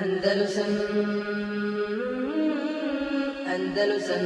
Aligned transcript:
Andalusam 0.00 0.72
Andalusam 3.54 4.24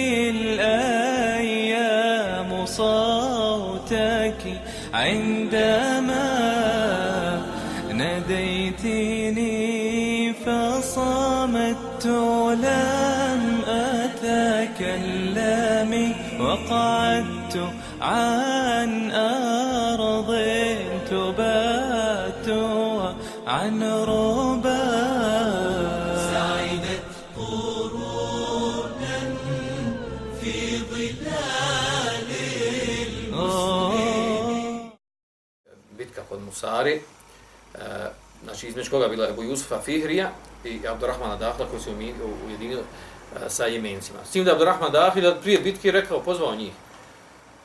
صوتك 2.83 4.41
عندما 4.93 6.29
ناديتني 7.93 9.53
فصمت 10.33 12.05
لم 12.65 13.43
أتكلم 14.03 15.91
وقعدت 16.39 17.55
عن 18.01 19.11
أرض 19.11 20.29
تبات 21.09 22.47
عن 23.47 23.83
ربا. 23.83 24.83
سعدت 26.33 27.03
قرونا 27.37 29.19
في 30.41 30.53
ظلال 30.91 31.52
Ansari, 36.63 37.01
e, 37.75 37.79
znači 38.43 38.67
između 38.67 38.91
koga 38.91 39.07
bila 39.07 39.29
Ebu 39.29 39.43
Jusufa 39.43 39.81
Fihrija 39.81 40.31
i 40.65 40.87
Abdurrahmana 40.87 41.35
Dahla 41.35 41.65
koji 41.69 41.81
su 41.81 41.91
umi- 41.91 42.13
ujedinili 42.47 42.81
e, 42.81 43.49
sa 43.49 43.65
jemencima. 43.65 44.19
S 44.25 44.31
tim 44.31 44.45
da 44.45 44.51
Abdurrahman 44.51 44.91
Dahla 44.91 45.35
prije 45.41 45.59
bitke 45.59 45.91
rekao, 45.91 46.19
pozvao 46.19 46.55
njih. 46.55 46.71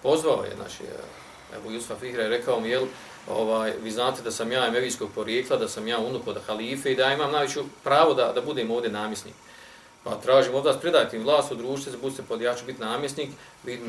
Pozvao 0.03 0.45
je, 0.45 0.57
znači, 0.57 0.83
e, 0.83 1.57
Ebu 1.57 1.71
Jusufa 1.71 1.95
Fihrija 2.01 2.25
je 2.25 2.29
rekao 2.39 2.61
mi, 2.61 2.69
jel, 2.69 2.87
ovaj, 3.29 3.73
vi 3.83 3.91
znate 3.91 4.23
da 4.23 4.31
sam 4.31 4.53
ja 4.53 4.67
emevijskog 4.67 5.11
porijekla, 5.15 5.57
da 5.57 5.69
sam 5.69 5.89
ja 5.89 5.99
unuk 5.99 6.27
od 6.27 6.39
halife 6.47 6.93
i 6.93 6.97
da 6.97 7.13
imam 7.13 7.33
najveću 7.33 7.65
pravo 7.85 8.15
da, 8.15 8.33
da 8.33 8.41
budem 8.41 8.71
ovdje 8.71 8.91
namisnik. 8.91 9.35
Pa 10.09 10.17
tražim 10.17 10.55
od 10.55 10.65
vas, 10.65 10.77
predajte 10.81 11.19
mi 11.19 11.25
vlast 11.25 11.53
u 11.53 11.55
društvu, 11.55 11.93
budite 12.03 12.23
pod, 12.23 12.41
ja 12.41 12.55
ću 12.55 12.65
biti 12.67 12.81
namjesnik, 12.81 13.31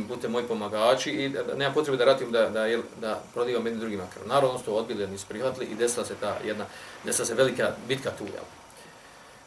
budete 0.07 0.27
moji 0.27 0.47
pomagači 0.47 1.11
i 1.11 1.29
da, 1.29 1.43
da, 1.43 1.55
nema 1.55 1.73
potrebe 1.73 1.97
da 1.97 2.05
ratim 2.05 2.31
da, 2.31 2.49
da, 2.49 2.65
jel, 2.65 2.81
da 3.01 3.21
prodivam 3.33 3.65
jednim 3.65 3.79
drugima 3.79 4.03
krv. 4.13 4.27
Naravno, 4.27 4.49
ono 4.49 4.59
su 4.59 4.65
to 4.65 4.73
odbili, 4.73 5.07
nisu 5.07 5.25
prihvatili 5.29 5.65
i 5.65 5.75
desila 5.75 6.05
se 6.05 6.15
ta 6.15 6.37
jedna, 6.45 6.65
desila 7.05 7.25
se 7.25 7.33
velika 7.33 7.71
bitka 7.87 8.11
tu, 8.17 8.23
jel. 8.23 8.43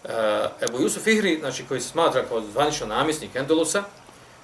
Uh, 0.05 0.11
Ebu 0.69 0.81
Jusuf 0.81 1.07
Ihri, 1.07 1.39
znači, 1.41 1.65
koji 1.69 1.81
se 1.81 1.89
smatra 1.89 2.25
kao 2.29 2.41
zvanično 2.41 2.87
namjesnik 2.87 3.37
Endelusa, 3.37 3.85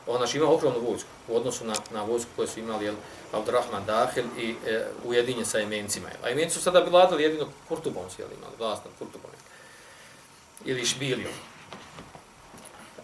on 0.06 0.17
znači, 0.17 0.37
ima 0.37 0.51
ogromnu 0.51 0.81
vojsku 0.81 1.09
u 1.29 1.37
odnosu 1.37 1.65
na, 1.65 1.75
na 1.91 2.03
vojsku 2.03 2.31
koju 2.37 2.49
su 2.49 2.61
imali 2.61 2.84
jel, 2.84 2.95
Abdurrahman 3.33 3.84
Dahil 3.87 4.25
i 4.39 4.55
e, 4.67 4.87
ujedinje 5.05 5.45
sa 5.45 5.61
Emencima. 5.61 6.09
Jel. 6.09 6.25
A 6.25 6.31
Emenci 6.31 6.55
su 6.55 6.62
sada 6.62 6.81
vladali 6.81 7.23
jedino 7.23 7.49
Kurtubom, 7.69 8.11
su 8.11 8.23
jel, 8.23 8.29
imali 8.39 8.53
vlast 8.59 8.84
nad 8.84 8.95
Kurtubom. 8.99 9.31
Jel. 9.31 10.77
Ili 10.77 10.87
Šbilijom. 10.87 11.33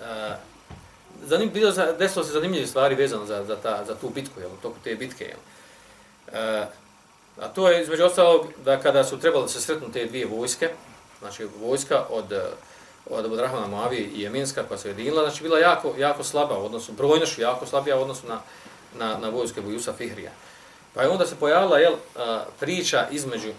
Eh, 0.01 0.37
zanim, 1.27 1.51
bilo, 1.51 1.73
desilo 1.99 2.25
se 2.25 2.33
zanimljive 2.33 2.67
stvari 2.67 2.95
vezano 2.95 3.27
za, 3.27 3.45
za, 3.45 3.57
ta, 3.57 3.85
za 3.85 3.95
tu 3.95 4.09
bitku, 4.09 4.41
jel, 4.41 4.51
toku 4.63 4.77
te 4.85 4.95
bitke. 4.95 5.25
Jel. 5.25 5.39
Uh, 6.29 6.67
a 7.41 7.49
to 7.49 7.69
je 7.69 7.83
između 7.83 8.05
ostalog 8.05 8.47
da 8.65 8.81
kada 8.81 9.05
su 9.05 9.21
trebali 9.21 9.49
se 9.49 9.61
sretnu 9.61 9.93
te 9.93 10.07
dvije 10.07 10.27
vojske, 10.27 10.71
znači 11.19 11.47
vojska 11.61 12.05
od, 12.11 12.33
od 13.11 13.25
Abdrahmana 13.25 13.67
Moavi 13.67 13.97
i 13.97 14.23
Jemenska 14.23 14.63
koja 14.63 14.79
se 14.79 14.89
jedinila, 14.89 15.23
znači 15.23 15.43
bila 15.43 15.59
jako, 15.59 15.95
jako 15.99 16.25
slaba 16.25 16.59
u 16.59 16.65
odnosu, 16.65 16.93
jako 17.39 17.67
slabija 17.67 17.97
u 17.97 18.03
odnosu 18.03 18.27
na, 18.27 18.41
na, 18.99 19.19
na 19.19 19.29
vojske 19.29 19.61
Bujusa 19.61 19.93
Fihrija. 19.93 20.31
Pa 20.95 21.03
je 21.03 21.09
onda 21.09 21.27
se 21.27 21.37
pojavila 21.37 21.79
jel, 21.79 21.93
eh, 21.93 22.41
priča 22.61 23.09
između 23.11 23.53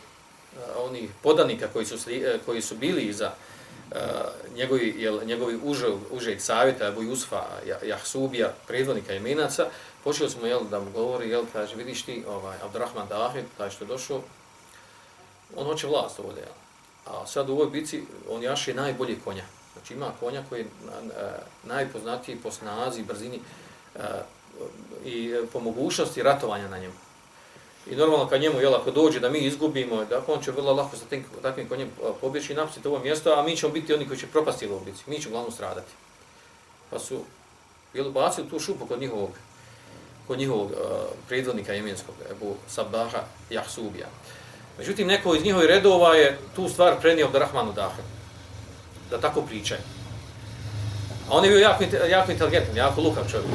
onih 0.77 1.09
podanika 1.23 1.67
koji 1.73 1.85
su, 1.85 1.97
koji 2.45 2.61
su 2.61 2.75
bili 2.75 3.01
iza 3.01 3.27
uh, 3.27 3.54
Eh, 3.91 3.97
njegovi, 4.55 4.95
jel, 4.97 5.19
njegovi 5.25 5.59
uže, 5.63 5.87
užeg 6.11 6.41
savjeta, 6.41 6.87
Ebu 6.87 7.03
Jusfa, 7.03 7.43
Jahsubija, 7.83 8.53
predvodnika 8.67 9.13
Jemenaca, 9.13 9.65
počeli 10.03 10.29
smo 10.29 10.47
jel, 10.47 10.63
da 10.63 10.79
mu 10.79 10.91
govori, 10.91 11.29
jel, 11.29 11.45
kaže, 11.53 11.75
vidiš 11.75 12.03
ti, 12.03 12.23
ovaj, 12.27 12.57
Abdurrahman 12.63 13.07
Dahid, 13.07 13.45
taj 13.57 13.69
što 13.69 13.83
je 13.83 13.87
došao, 13.87 14.21
on 15.55 15.65
hoće 15.65 15.87
vlast 15.87 16.19
ovdje, 16.19 16.41
jel. 16.41 16.53
A 17.05 17.27
sad 17.27 17.49
u 17.49 17.53
ovoj 17.53 17.67
bici 17.67 18.03
on 18.29 18.43
jaše 18.43 18.73
najbolje 18.73 19.17
konja. 19.23 19.43
Znači 19.73 19.93
ima 19.93 20.11
konja 20.19 20.43
koji 20.49 20.59
je 20.59 20.67
najpoznatiji 21.63 22.35
po 22.43 22.51
snazi, 22.51 23.03
brzini 23.03 23.39
a, 23.95 23.99
i 25.05 25.35
po 25.53 25.59
mogućnosti 25.59 26.23
ratovanja 26.23 26.67
na 26.67 26.77
njemu. 26.77 26.93
I 27.91 27.95
normalno 27.95 28.27
kad 28.27 28.41
njemu, 28.41 28.59
jel, 28.59 28.75
ako 28.75 28.91
dođe 28.91 29.19
da 29.19 29.29
mi 29.29 29.39
izgubimo, 29.39 30.05
da 30.05 30.21
on 30.27 30.41
će 30.41 30.51
vrlo 30.51 30.73
lako 30.73 30.97
sa 30.97 31.05
tim, 31.09 31.25
takvim 31.41 31.69
konjem 31.69 31.87
e, 31.87 32.11
pobjeći 32.21 32.53
i 32.53 32.55
napustiti 32.55 32.87
ovo 32.87 32.99
mjesto, 32.99 33.33
a 33.33 33.43
mi 33.43 33.57
ćemo 33.57 33.73
biti 33.73 33.93
oni 33.93 34.07
koji 34.07 34.19
će 34.19 34.27
propasti 34.27 34.69
u 34.69 34.79
bici. 34.79 35.03
Mi 35.07 35.21
ćemo 35.21 35.31
glavno 35.31 35.51
stradati. 35.51 35.91
Pa 36.89 36.99
su, 36.99 37.19
jel, 37.93 38.11
bacili 38.11 38.49
tu 38.49 38.59
šupu 38.59 38.85
kod 38.85 38.99
njihovog, 38.99 39.29
kod 40.27 40.39
njihovog 40.39 40.71
uh, 40.71 40.77
predvodnika 41.27 41.73
jemenskog, 41.73 42.15
Ebu 42.31 42.55
Sabaha 42.67 43.23
Jahsubija. 43.49 44.07
Međutim, 44.77 45.07
neko 45.07 45.35
iz 45.35 45.43
njihovih 45.43 45.67
redova 45.69 46.15
je 46.15 46.37
tu 46.55 46.69
stvar 46.69 46.99
prenio 47.01 47.27
da 47.27 47.39
Rahmanu 47.39 47.73
Dahe. 47.73 48.01
Da 49.09 49.21
tako 49.21 49.41
pričaju. 49.41 49.81
A 51.29 51.37
on 51.37 51.43
je 51.43 51.49
bio 51.49 51.59
jako, 51.59 51.83
jako 52.09 52.31
inteligentan, 52.31 52.77
jako 52.77 53.01
lukav 53.01 53.23
čovjek. 53.31 53.51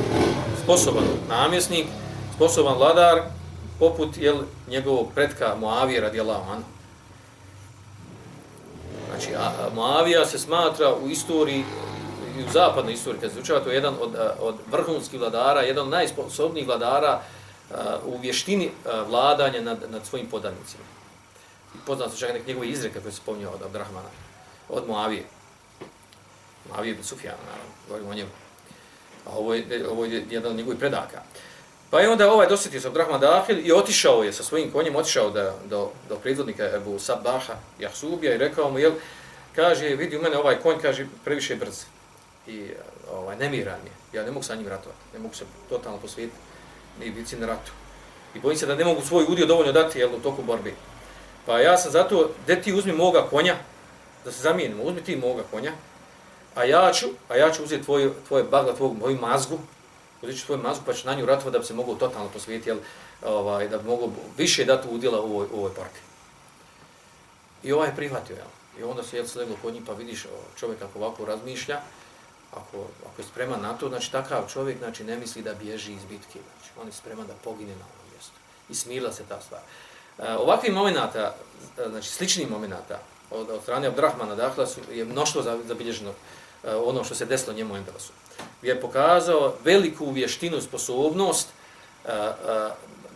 Sposoban 0.62 1.04
namjesnik, 1.28 1.86
sposoban 2.36 2.76
vladar, 2.76 3.22
poput 3.80 4.16
jel, 4.16 4.36
njegovog 4.68 5.08
predka 5.14 5.54
Moavije 5.60 6.00
radijallahu 6.00 6.50
anhu. 6.50 6.68
Znači, 9.10 9.34
a, 9.34 9.52
a 9.66 9.74
Moavija 9.74 10.26
se 10.26 10.38
smatra 10.38 10.94
u 10.94 11.08
istoriji, 11.08 11.64
i 12.38 12.42
u 12.42 12.52
zapadnoj 12.52 12.94
istoriji, 12.94 13.20
kad 13.20 13.32
se 13.32 13.40
učeva, 13.40 13.60
to 13.60 13.70
je 13.70 13.74
jedan 13.74 13.94
od, 14.00 14.16
od 14.40 14.54
vrhunskih 14.70 15.20
vladara, 15.20 15.60
jedan 15.60 15.84
od 15.84 15.90
najsposobnijih 15.90 16.66
vladara 16.66 17.20
uh, 17.70 17.76
u 18.04 18.18
vještini 18.18 18.66
uh, 18.70 19.08
vladanja 19.08 19.60
nad, 19.60 19.78
nad 19.88 20.06
svojim 20.06 20.26
podanicima. 20.26 20.84
Poznat 21.86 22.12
su 22.12 22.18
čak 22.18 22.32
neke 22.32 22.46
njegove 22.46 22.68
izreke 22.68 23.00
koje 23.00 23.12
se 23.12 23.16
spominjao 23.16 23.52
od 23.52 23.62
Abdrahmana, 23.62 24.08
od 24.68 24.88
Moavije. 24.88 25.24
Moavije 26.68 26.94
bin 26.94 27.04
Sufjana, 27.04 27.38
naravno, 27.46 27.72
govorimo 27.88 28.10
o 28.10 28.14
njemu. 28.14 28.30
A 29.26 29.30
ovo 29.30 29.54
je, 29.54 29.88
ovo 29.90 30.04
je 30.04 30.24
jedan 30.30 30.50
od 30.50 30.56
njegovih 30.56 30.78
predaka. 30.78 31.22
Pa 31.90 32.00
je 32.00 32.08
onda 32.08 32.32
ovaj 32.32 32.46
dosjetio 32.46 32.80
se 32.80 32.86
Abdurrahman 32.86 33.20
Dahil 33.20 33.66
i 33.66 33.72
otišao 33.72 34.22
je 34.22 34.32
sa 34.32 34.42
svojim 34.42 34.72
konjem, 34.72 34.96
otišao 34.96 35.30
da, 35.30 35.54
do, 35.64 35.90
do 36.08 36.16
predvodnika 36.16 36.70
Ebu 36.76 36.98
Sabaha 36.98 37.54
Jahsubija 37.78 38.34
i 38.34 38.38
rekao 38.38 38.70
mu, 38.70 38.78
jel, 38.78 38.92
kaže, 39.56 39.88
vidi 39.88 40.16
u 40.16 40.22
mene 40.22 40.38
ovaj 40.38 40.60
konj, 40.60 40.78
kaže, 40.82 41.06
previše 41.24 41.56
brz 41.56 41.84
i 42.46 42.70
ovaj, 43.12 43.36
nemiran 43.36 43.80
je. 43.84 44.18
Ja 44.18 44.24
ne 44.24 44.30
mogu 44.30 44.42
sa 44.42 44.54
njim 44.54 44.68
ratovati, 44.68 45.00
ne 45.12 45.18
mogu 45.18 45.34
se 45.34 45.44
totalno 45.68 45.98
posvijetiti 45.98 46.38
ni 47.00 47.10
bici 47.10 47.36
na 47.36 47.46
ratu. 47.46 47.72
I 48.34 48.40
bojim 48.40 48.58
se 48.58 48.66
da 48.66 48.74
ne 48.74 48.84
mogu 48.84 49.00
svoj 49.02 49.24
udio 49.28 49.46
dovoljno 49.46 49.72
dati 49.72 49.98
jel, 49.98 50.14
u 50.14 50.20
toku 50.20 50.42
borbi. 50.42 50.74
Pa 51.46 51.58
ja 51.58 51.76
sam 51.78 51.92
zato, 51.92 52.30
gdje 52.44 52.62
ti 52.62 52.72
uzmi 52.72 52.92
moga 52.92 53.26
konja, 53.30 53.56
da 54.24 54.32
se 54.32 54.42
zamijenimo, 54.42 54.82
uzmi 54.82 55.00
ti 55.00 55.16
moga 55.16 55.42
konja, 55.50 55.72
a 56.54 56.64
ja 56.64 56.92
ću, 56.92 57.06
a 57.28 57.36
ja 57.36 57.50
ću 57.50 57.64
uzeti 57.64 57.84
tvoje, 57.84 58.10
tvoje 58.28 58.44
bagla, 58.44 58.74
tvoju 58.74 58.94
moju 58.94 59.18
mazgu, 59.20 59.58
uzet 60.22 60.46
ću 60.46 60.56
mazgu 60.56 60.84
pa 60.86 60.92
će 60.92 61.06
na 61.06 61.14
nju 61.14 61.26
ratovati 61.26 61.52
da 61.52 61.58
bi 61.58 61.64
se 61.64 61.74
mogao 61.74 61.94
totalno 61.94 62.28
posvijeti, 62.28 62.68
jel, 62.68 62.78
ovaj, 63.24 63.68
da 63.68 63.78
bi 63.78 63.88
mogao 63.88 64.08
više 64.36 64.64
dati 64.64 64.88
udjela 64.90 65.20
u 65.20 65.24
ovoj, 65.24 65.46
u 65.52 65.58
ovoj 65.58 65.74
partiji. 65.74 66.02
I 67.62 67.72
ovaj 67.72 67.88
je 67.88 67.96
prihvatio, 67.96 68.36
jel. 68.36 68.50
I 68.78 68.82
onda 68.82 69.02
se 69.02 69.16
jel 69.16 69.26
sleglo 69.26 69.56
kod 69.62 69.74
njih, 69.74 69.82
pa 69.86 69.92
vidiš 69.92 70.26
čovjek 70.56 70.82
ako 70.82 70.98
ovako 70.98 71.24
razmišlja, 71.24 71.80
ako, 72.50 72.86
ako 73.06 73.22
je 73.22 73.26
spreman 73.26 73.60
na 73.60 73.72
to, 73.72 73.88
znači 73.88 74.12
takav 74.12 74.48
čovjek 74.52 74.78
znači, 74.78 75.04
ne 75.04 75.16
misli 75.16 75.42
da 75.42 75.54
bježi 75.54 75.92
iz 75.92 76.04
bitke, 76.04 76.38
znači 76.56 76.70
on 76.80 76.86
je 76.86 76.92
spreman 76.92 77.26
da 77.26 77.34
pogine 77.44 77.76
na 77.76 77.84
ovom 77.84 78.12
mjestu. 78.12 78.34
I 78.68 78.74
smila 78.74 79.12
se 79.12 79.24
ta 79.28 79.40
stvar. 79.40 79.60
E, 80.18 80.34
ovakvih 80.34 80.72
momenata, 80.72 81.34
e, 81.78 81.88
znači 81.88 82.08
sličnih 82.08 82.50
momenata, 82.50 83.00
od, 83.30 83.50
od 83.50 83.62
strane 83.62 83.86
Abdrahmana, 83.86 84.34
dakle, 84.34 84.66
su, 84.66 84.80
je 84.92 85.04
mnoštvo 85.04 85.42
zabilježeno 85.64 86.10
e, 86.64 86.74
ono 86.74 87.04
što 87.04 87.14
se 87.14 87.24
desilo 87.26 87.56
njemu 87.56 87.74
u 87.74 87.76
Endelasu. 87.76 88.12
Je 88.62 88.80
pokazao 88.80 89.54
veliku 89.64 90.10
vještinu, 90.10 90.60
sposobnost 90.60 91.48
a, 92.06 92.12
a, 92.12 92.70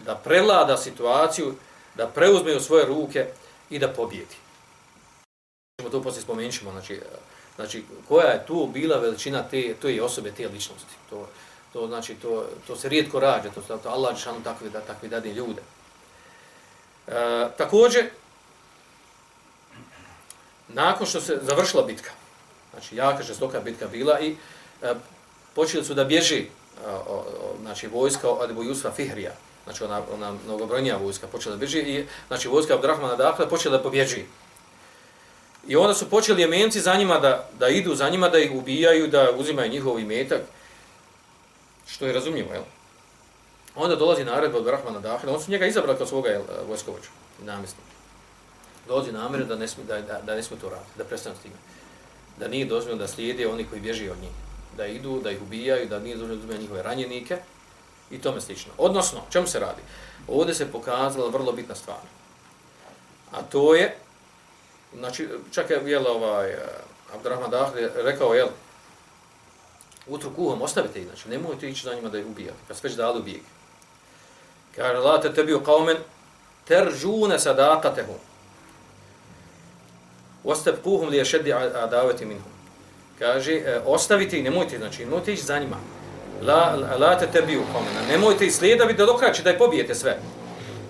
da 0.05 0.15
prelada 0.15 0.77
situaciju, 0.77 1.55
da 1.95 2.07
preuzme 2.07 2.57
u 2.57 2.61
svoje 2.61 2.87
ruke 2.87 3.27
i 3.71 3.79
da 3.79 3.89
pobjedi. 3.89 4.37
Ćemo 5.81 5.91
to 5.91 6.03
poslije 6.03 6.23
spomenut 6.23 6.55
ćemo, 6.55 6.71
znači, 6.71 6.95
e, 6.95 7.01
znači, 7.57 7.85
koja 8.09 8.27
je 8.27 8.47
tu 8.47 8.67
bila 8.67 8.99
veličina 8.99 9.43
te, 9.43 9.75
to 9.75 9.89
je 9.89 10.03
osobe, 10.03 10.33
te 10.33 10.49
ličnosti. 10.49 10.95
To, 11.11 11.27
To 11.75 11.87
znači, 11.87 12.15
to, 12.15 12.47
to 12.67 12.77
se 12.77 12.89
rijetko 12.89 13.21
rađa, 13.21 13.51
to, 13.51 13.61
to 13.61 13.89
Allah 13.89 14.17
šanu 14.17 14.43
takvi, 14.45 14.71
da, 14.71 14.81
takvi 14.81 15.09
dadi 15.09 15.31
ljude. 15.31 15.63
E, 17.07 17.49
također, 17.57 18.11
nakon 20.69 21.07
što 21.07 21.21
se 21.21 21.39
završila 21.43 21.83
bitka, 21.83 22.11
znači 22.73 22.97
jaka 22.97 23.23
žestoka 23.23 23.61
bitka 23.61 23.87
bila 23.87 24.21
i 24.21 24.37
e, 24.83 24.95
počeli 25.55 25.85
su 25.85 25.95
da 25.95 26.05
bježi 26.05 26.47
znači 27.63 27.87
vojska 27.87 28.29
od 28.29 28.51
Ebu 28.51 28.63
Jusfa 28.63 28.91
Fihrija, 28.91 29.33
znači 29.65 29.85
ona, 29.85 30.03
ona 30.15 30.35
mnogobrojnija 30.47 30.97
vojska 30.97 31.27
počela 31.27 31.55
da 31.55 31.59
bježi 31.59 31.79
i 31.79 32.07
znači 32.29 32.49
vojska 32.49 32.75
Abdurrahmana 32.75 33.17
Dakle 33.17 33.49
počela 33.49 33.77
da 33.77 33.83
pobježi. 33.83 34.25
I 35.69 35.77
onda 35.77 35.95
su 35.95 36.11
počeli 36.11 36.43
jemenci 36.43 36.81
za 36.81 36.95
njima 36.95 37.19
da, 37.19 37.49
da 37.59 37.69
idu 37.69 37.95
za 37.95 38.09
njima, 38.09 38.29
da 38.29 38.39
ih 38.39 38.53
ubijaju, 38.53 39.09
da 39.09 39.31
uzimaju 39.37 39.71
njihov 39.71 39.99
imetak, 39.99 40.43
što 41.87 42.07
je 42.07 42.13
razumljivo, 42.13 42.53
jel? 42.53 42.63
Onda 43.75 43.97
dolazi 43.97 44.25
naredba 44.25 44.59
od 44.59 44.67
Rahmana 44.67 45.01
Dahila, 45.01 45.35
on 45.35 45.43
su 45.43 45.51
njega 45.51 45.67
izabrali 45.67 45.99
kao 45.99 46.07
svoga 46.07 46.41
vojskovođa 46.69 47.09
i 47.43 47.45
namjesnika. 47.45 47.95
Dolazi 48.89 49.13
namjer 49.13 49.45
da 49.45 49.57
ne 49.57 49.69
smije 49.69 49.87
da, 49.87 50.01
da, 50.01 50.21
da 50.23 50.35
ne 50.35 50.43
smije 50.43 50.61
to 50.61 50.69
raditi, 50.69 50.99
da 50.99 51.05
prestane 51.05 51.37
s 51.37 51.43
time. 51.43 51.55
Da 52.39 52.49
nije 52.49 52.67
dozvoljeno 52.67 53.03
da 53.03 53.09
slijede 53.09 53.49
oni 53.49 53.65
koji 53.65 53.81
bježi 53.81 54.11
od 54.11 54.19
njih. 54.21 54.31
Da 54.77 54.87
idu, 54.87 55.21
da 55.21 55.31
ih 55.31 55.43
ubijaju, 55.43 55.89
da 55.89 55.99
nije 55.99 56.17
dozvoljeno 56.17 56.47
da 56.47 56.57
njihove 56.57 56.83
ranjenike 56.83 57.37
i 58.11 58.19
tome 58.19 58.41
slično. 58.41 58.73
Odnosno, 58.79 59.21
čemu 59.31 59.47
se 59.47 59.61
radi? 59.61 59.83
Ovdje 60.29 60.55
se 60.55 60.73
pokazala 60.73 61.29
vrlo 61.29 61.53
bitna 61.53 61.75
stvar. 61.75 61.99
A 63.33 63.43
to 63.43 63.75
je 63.75 63.97
znači, 64.99 65.29
čak 65.53 65.71
je, 65.71 65.83
jel, 65.87 66.07
ovaj, 66.07 66.51
uh, 66.51 66.59
Abdurrahman 67.15 67.51
Dahli 67.51 67.89
rekao, 67.95 68.35
jel, 68.35 68.49
utru 70.07 70.31
kuhom 70.37 70.63
ostavite 70.63 71.01
ih, 71.01 71.07
znači, 71.07 71.29
nemojte 71.29 71.71
ići 71.71 71.85
za 71.85 71.95
njima 71.95 72.09
da 72.09 72.19
ih 72.19 72.27
ubijate, 72.27 72.59
kad 72.69 72.77
sve 72.77 72.91
dali 72.91 73.21
ubijeg. 73.21 73.43
Kaže, 74.77 74.99
la 74.99 75.21
te 75.21 75.35
tebi 75.35 75.55
u 75.55 75.65
kaumen, 75.65 75.97
teržune 76.65 77.39
sadakatehum. 77.39 78.19
Ostep 80.45 80.83
kuhom 80.83 81.09
li 81.09 81.17
je 81.17 81.25
šedi 81.25 81.53
adaveti 81.53 82.25
minhum. 82.25 82.53
Kaže, 83.19 83.53
e, 83.53 83.81
ostavite 83.87 84.39
i 84.39 84.43
nemojte, 84.43 84.79
znači, 84.79 85.05
nemojte 85.05 85.33
ići 85.33 85.43
za 85.43 85.59
njima. 85.59 85.77
La, 86.43 86.77
la 86.99 87.19
te 87.19 87.27
tebi 87.27 87.57
u 87.57 87.63
nemojte 88.09 88.47
ih 88.47 88.55
slijedaviti 88.55 88.99
da 88.99 89.07
dokraći, 89.07 89.43
da 89.43 89.51
je 89.51 89.59
pobijete 89.59 89.95
sve. 89.95 90.19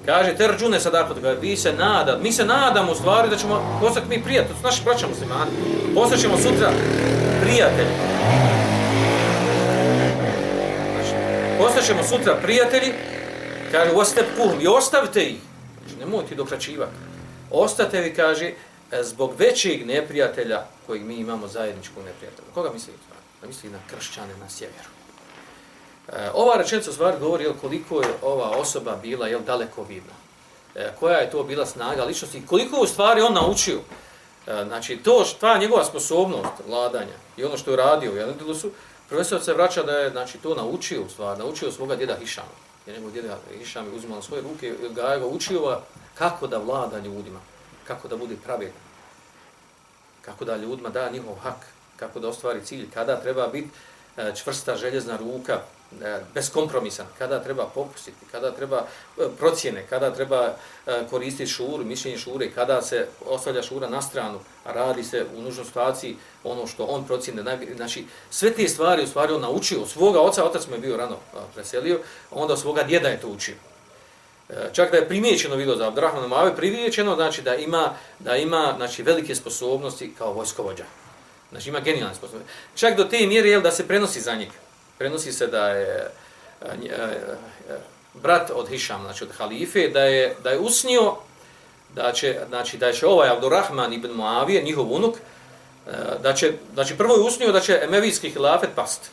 Kaže, 0.06 0.35
terđune 0.35 0.53
rađune 0.53 0.81
sad 0.81 0.93
ga 0.93 1.09
kaže, 1.23 1.41
vi 1.41 1.56
se 1.56 1.73
nada, 1.73 2.19
mi 2.23 2.32
se 2.32 2.44
nadamo 2.44 2.93
u 2.93 2.94
stvari 2.94 3.31
da 3.31 3.37
ćemo 3.37 3.79
postati 3.81 4.09
mi 4.09 4.23
prijatelji, 4.23 4.55
to 4.55 4.59
su 4.59 4.65
naši 4.65 4.85
braća 4.85 5.09
muslimani, 5.09 5.50
postati 5.94 6.23
ćemo 6.23 6.37
sutra 6.37 6.71
prijatelji. 7.43 7.94
Znači, 10.94 11.15
postati 11.59 11.87
ćemo 11.87 12.03
sutra 12.03 12.35
prijatelji, 12.43 12.93
kaže, 13.73 13.91
ostep 13.91 14.26
kuhum 14.37 14.61
i 14.61 14.67
ostavite 14.67 15.23
ih, 15.23 15.37
znači, 15.79 16.00
nemojte 16.00 16.35
dokračivati. 16.35 16.93
Ostate 17.50 18.00
vi, 18.00 18.15
kaže, 18.15 18.47
e, 18.47 19.03
zbog 19.03 19.32
većeg 19.38 19.87
neprijatelja 19.87 20.65
kojeg 20.86 21.04
mi 21.04 21.14
imamo 21.14 21.48
zajedničkog 21.48 22.04
neprijatelja. 22.04 22.48
Koga 22.54 22.72
misli? 22.72 22.92
Da 23.40 23.46
misli 23.46 23.70
na 23.70 23.78
kršćane 23.90 24.36
na 24.36 24.48
sjeveru. 24.48 24.88
E, 26.08 26.31
ova 26.34 26.56
rečenica 26.56 26.90
u 26.90 26.92
stvari 26.92 27.16
govori 27.20 27.44
jel, 27.44 27.54
koliko 27.60 28.02
je 28.02 28.08
ova 28.22 28.50
osoba 28.50 28.96
bila 29.02 29.28
jel, 29.28 29.40
daleko 29.40 29.82
vidna. 29.82 30.12
E, 30.75 30.92
koja 31.00 31.19
je 31.19 31.31
to 31.31 31.42
bila 31.42 31.66
snaga 31.66 32.04
ličnosti 32.04 32.38
i 32.38 32.46
koliko 32.46 32.81
u 32.81 32.86
stvari 32.86 33.20
on 33.20 33.34
naučio. 33.34 33.78
E, 34.46 34.64
znači, 34.66 34.96
to 34.96 35.25
šta 35.25 35.58
njegova 35.58 35.84
sposobnost 35.84 36.52
vladanja 36.69 37.16
i 37.37 37.44
ono 37.44 37.56
što 37.56 37.70
je 37.70 37.76
radio 37.76 38.12
u 38.12 38.16
Jelendilusu, 38.16 38.70
profesor 39.08 39.42
se 39.42 39.54
vraća 39.54 39.82
da 39.82 39.92
je 39.92 40.10
znači, 40.10 40.38
to 40.38 40.54
naučio 40.54 41.02
u 41.02 41.08
stvari, 41.08 41.38
naučio 41.38 41.72
svoga 41.72 41.96
djeda 41.96 42.16
Hišama. 42.16 42.64
Jer 42.87 42.96
njegov 42.96 43.12
djeda 43.12 43.38
Hišam 43.58 43.87
je 43.87 43.92
uzimao 43.92 44.16
na 44.16 44.22
svoje 44.22 44.42
ruke 44.42 44.69
i 44.69 44.94
ga 44.94 45.02
je 45.02 45.25
učio 45.25 45.78
kako 46.14 46.46
da 46.46 46.58
vlada 46.58 46.98
ljudima, 46.98 47.40
kako 47.87 48.08
da 48.08 48.16
bude 48.16 48.37
pravedan, 48.44 48.83
kako 50.25 50.44
da 50.44 50.56
ljudima 50.56 50.88
da 50.88 51.11
njihov 51.11 51.35
hak, 51.35 51.67
kako 51.97 52.21
da 52.21 52.29
ostvari 52.29 52.65
cilj, 52.65 52.91
kada 52.94 53.21
treba 53.21 53.47
biti 53.47 53.69
e, 54.17 54.32
čvrsta 54.35 54.76
željezna 54.76 55.17
ruka 55.17 55.61
e, 56.03 56.21
beskompromisan, 56.35 57.06
kada 57.19 57.43
treba 57.43 57.67
popustiti, 57.67 58.26
kada 58.32 58.50
treba 58.50 58.76
e, 59.19 59.23
procjene, 59.38 59.87
kada 59.88 60.15
treba 60.15 60.56
koristiti 61.11 61.50
šuru, 61.50 61.85
mišljenje 61.85 62.19
šure, 62.19 62.50
kada 62.50 62.82
se 62.82 63.06
ostavlja 63.26 63.62
šura 63.62 63.88
na 63.88 64.03
stranu, 64.03 64.38
a 64.65 64.73
radi 64.73 65.05
se 65.05 65.26
u 65.37 65.43
nužnoj 65.43 65.67
situaciji 65.67 66.17
ono 66.44 66.67
što 66.67 66.85
on 66.85 67.06
procjene. 67.06 67.59
Znači, 67.76 68.06
sve 68.31 68.53
te 68.53 68.69
stvari 68.69 69.05
u 69.05 69.06
stvari 69.06 69.32
on 69.32 69.41
naučio. 69.41 69.87
Svoga 69.87 70.21
oca, 70.21 70.44
otac 70.44 70.67
mu 70.67 70.75
je 70.75 70.81
bio 70.81 70.97
rano 70.97 71.17
preselio, 71.55 72.00
onda 72.31 72.56
svoga 72.56 72.82
djeda 72.82 73.09
je 73.09 73.21
to 73.21 73.29
učio. 73.29 73.55
Čak 74.73 74.91
da 74.91 74.96
je 74.96 75.08
primijećeno 75.08 75.56
bilo 75.56 75.76
za 75.76 75.87
Abdurrahmana 75.87 76.26
Mave, 76.26 76.56
primijećeno 76.56 77.14
znači 77.14 77.43
da 77.43 77.55
ima, 77.55 77.93
da 78.19 78.37
ima 78.37 78.75
znači, 78.76 79.02
velike 79.02 79.35
sposobnosti 79.35 80.14
kao 80.19 80.32
vojskovođa. 80.32 80.85
Znači 81.50 81.69
ima 81.69 81.81
genijalne 81.81 82.14
sposobnosti. 82.14 82.52
Čak 82.75 82.96
do 82.96 83.05
te 83.05 83.26
mjere 83.26 83.49
je 83.49 83.61
da 83.61 83.70
se 83.70 83.88
prenosi 83.88 84.20
za 84.20 84.35
njega 84.35 84.64
prenosi 84.99 85.32
se 85.32 85.46
da 85.46 85.69
je 85.69 86.11
e, 86.62 86.67
e, 86.67 86.94
e 87.69 87.79
brat 88.14 88.50
od 88.55 88.69
Hišam, 88.69 89.02
znači 89.02 89.25
od 89.25 89.31
halife, 89.38 89.88
da 89.88 90.00
je, 90.00 90.37
da 90.43 90.50
je 90.50 90.58
usnio 90.58 91.14
da 91.94 92.12
će, 92.12 92.40
znači, 92.49 92.79
da 92.79 92.93
će 92.93 93.06
ovaj 93.06 93.29
Abdurrahman 93.29 93.93
ibn 93.93 94.11
Muavije, 94.11 94.62
njihov 94.62 94.93
unuk, 94.93 95.17
e, 95.17 95.90
da 96.23 96.35
će, 96.35 96.52
znači 96.75 96.97
prvo 96.97 97.14
je 97.14 97.20
usnio 97.20 97.52
da 97.52 97.61
će 97.61 97.81
emevijski 97.82 98.31
hilafet 98.31 98.70
past, 98.75 99.11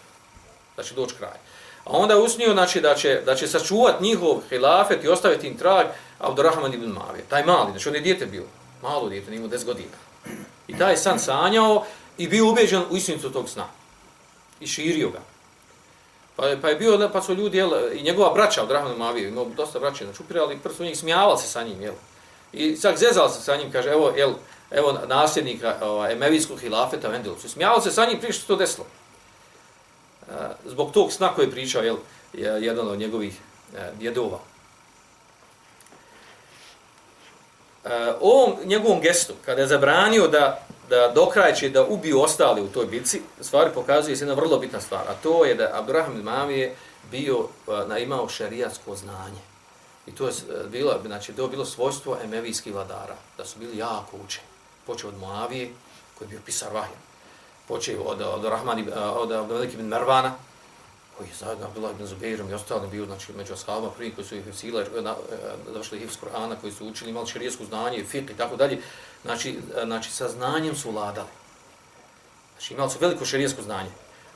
da 0.77 0.83
će 0.83 0.95
doći 0.95 1.15
kraj. 1.15 1.37
A 1.85 1.89
onda 1.97 2.13
je 2.13 2.19
usnio 2.19 2.53
znači, 2.53 2.81
da, 2.81 2.95
će, 2.95 3.21
da 3.25 3.35
će 3.35 3.47
sačuvat 3.47 4.01
njihov 4.01 4.41
hilafet 4.49 5.03
i 5.03 5.07
ostaviti 5.07 5.47
im 5.47 5.57
trag 5.57 5.87
Abdurrahman 6.19 6.73
ibn 6.73 6.91
Muavije. 6.91 7.25
Taj 7.29 7.45
mali, 7.45 7.71
znači 7.71 7.89
on 7.89 7.95
je 7.95 8.01
dijete 8.01 8.25
bio, 8.25 8.43
malo 8.81 9.09
dijete, 9.09 9.31
nimo 9.31 9.47
10 9.47 9.65
godina. 9.65 9.97
I 10.67 10.77
taj 10.77 10.97
san 10.97 11.19
sanjao 11.19 11.85
i 12.17 12.27
bio 12.27 12.49
ubeđen 12.49 12.83
u 12.89 12.97
istinicu 12.97 13.31
tog 13.31 13.49
sna. 13.49 13.67
I 14.59 14.67
širio 14.67 15.09
ga. 15.09 15.19
Pa, 16.35 16.43
pa 16.61 16.69
je 16.69 16.75
bio, 16.75 17.09
pa 17.13 17.21
su 17.21 17.33
ljudi, 17.33 17.57
jel, 17.57 17.71
i 17.93 18.01
njegova 18.01 18.33
braća 18.33 18.63
od 18.63 18.71
Rahmanu 18.71 18.97
Mavije, 18.97 19.27
imao 19.27 19.45
dosta 19.45 19.79
braća, 19.79 20.05
znači 20.05 20.23
upirali 20.23 20.59
prst 20.63 20.79
u 20.79 20.83
njih, 20.83 20.97
smijavali 20.97 21.39
se 21.39 21.47
sa 21.47 21.63
njim, 21.63 21.81
jel. 21.81 21.93
I 22.53 22.75
sad 22.75 22.97
zezali 22.97 23.29
se 23.29 23.41
sa 23.41 23.55
njim, 23.55 23.71
kaže, 23.71 23.89
evo, 23.89 24.13
jel, 24.17 24.33
evo 24.71 24.99
nasljednika 25.07 25.75
ovaj, 25.81 26.13
Emevijskog 26.13 26.59
hilafeta 26.59 27.07
Vendelu. 27.07 27.39
Su 27.39 27.49
smijavali 27.49 27.81
se 27.81 27.91
sa 27.91 28.05
njim 28.05 28.19
prije 28.19 28.33
što 28.33 28.47
to 28.47 28.55
desilo. 28.55 28.87
Zbog 30.65 30.91
tog 30.91 31.11
sna 31.11 31.33
koji 31.33 31.45
je 31.45 31.51
pričao, 31.51 31.83
jel, 31.83 31.97
je 32.33 32.61
jedan 32.61 32.87
od 32.87 32.99
njegovih 32.99 33.39
e, 33.75 33.91
djedova. 33.99 34.39
E, 37.85 38.13
ovom 38.21 38.55
njegovom 38.65 39.01
gestu, 39.01 39.33
kada 39.45 39.61
je 39.61 39.67
zabranio 39.67 40.27
da 40.27 40.67
da 40.91 41.11
dokrajče 41.15 41.69
da 41.69 41.85
ubiju 41.85 42.21
ostali 42.21 42.61
u 42.61 42.67
toj 42.67 42.85
bitci, 42.85 43.21
stvari 43.41 43.69
pokazuje 43.73 44.15
se 44.15 44.23
jedna 44.23 44.35
vrlo 44.35 44.57
bitna 44.59 44.81
stvar, 44.81 45.07
a 45.07 45.13
to 45.23 45.45
je 45.45 45.55
da 45.55 45.69
Abdurrahman 45.73 46.17
ibn 46.17 46.25
Mavije 46.25 46.75
bio, 47.11 47.47
e, 47.67 47.87
na, 47.87 47.97
imao 47.97 48.29
šerijatsko 48.29 48.95
znanje. 48.95 49.41
I 50.07 50.11
to 50.11 50.27
je 50.27 50.31
e, 50.31 50.67
bilo, 50.67 50.99
znači, 51.05 51.33
to 51.33 51.41
je 51.41 51.49
bilo 51.49 51.65
svojstvo 51.65 52.17
emevijskih 52.23 52.73
vladara, 52.73 53.15
da 53.37 53.45
su 53.45 53.59
bili 53.59 53.77
jako 53.77 54.17
učeni. 54.25 54.47
Počeo 54.85 55.09
od 55.09 55.17
Moavije, 55.17 55.71
koji 56.17 56.25
je 56.25 56.29
bio 56.29 56.39
pisar 56.45 56.73
Vahjan 56.73 57.10
Počeo 57.71 58.03
od, 58.03 58.21
od, 58.21 58.45
Rahman, 58.45 58.83
od, 59.15 59.31
od 59.31 59.73
ibn 59.73 59.83
Mervana, 59.87 60.33
koji 61.17 61.27
je 61.27 61.33
zajedno 61.39 61.65
Abdullah 61.65 61.91
ibn 61.91 62.05
Zubeirom 62.05 62.49
i 62.49 62.53
ostali 62.53 62.87
bio 62.87 63.05
znači, 63.05 63.33
među 63.33 63.53
ashabama, 63.53 63.89
prvi 63.89 64.11
koji 64.11 64.27
su 64.27 64.35
ih 64.35 64.43
sile, 64.53 64.81
eh, 64.81 64.85
eh, 64.97 65.71
došli 65.73 65.97
ih 65.97 66.03
iz 66.03 66.17
Korana, 66.19 66.55
koji 66.61 66.73
su 66.73 66.87
učili, 66.87 67.11
imali 67.11 67.27
širijesko 67.27 67.65
znanje, 67.65 68.05
fiqh 68.13 68.31
i 68.31 68.37
tako 68.37 68.55
dalje 68.55 68.81
znači, 69.23 69.59
eh, 69.75 69.85
znači 69.85 70.11
sa 70.11 70.29
znanjem 70.29 70.75
su 70.75 70.91
vladali. 70.91 71.27
Znači 72.53 72.73
imali 72.73 72.89
su 72.89 72.97
veliko 73.01 73.25
širijesko 73.25 73.61
znanje. 73.61 73.89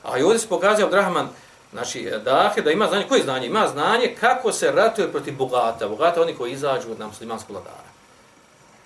A 0.04 0.18
i 0.18 0.24
ovdje 0.24 0.40
se 0.40 0.48
pokazao 0.48 0.86
Abdurrahman, 0.86 1.30
znači 1.72 2.12
dahe, 2.26 2.62
da 2.62 2.72
ima 2.72 2.88
znanje, 2.88 3.08
koje 3.08 3.24
znanje? 3.24 3.48
Ima 3.48 3.68
znanje 3.68 4.16
kako 4.20 4.52
se 4.52 4.72
ratuje 4.72 5.12
protiv 5.12 5.36
bogata. 5.38 5.88
Bogata 5.88 6.22
oni 6.22 6.36
koji 6.36 6.52
izađu 6.52 6.92
od 6.92 7.00
muslimanskog 7.00 7.56
vladara. 7.56 7.90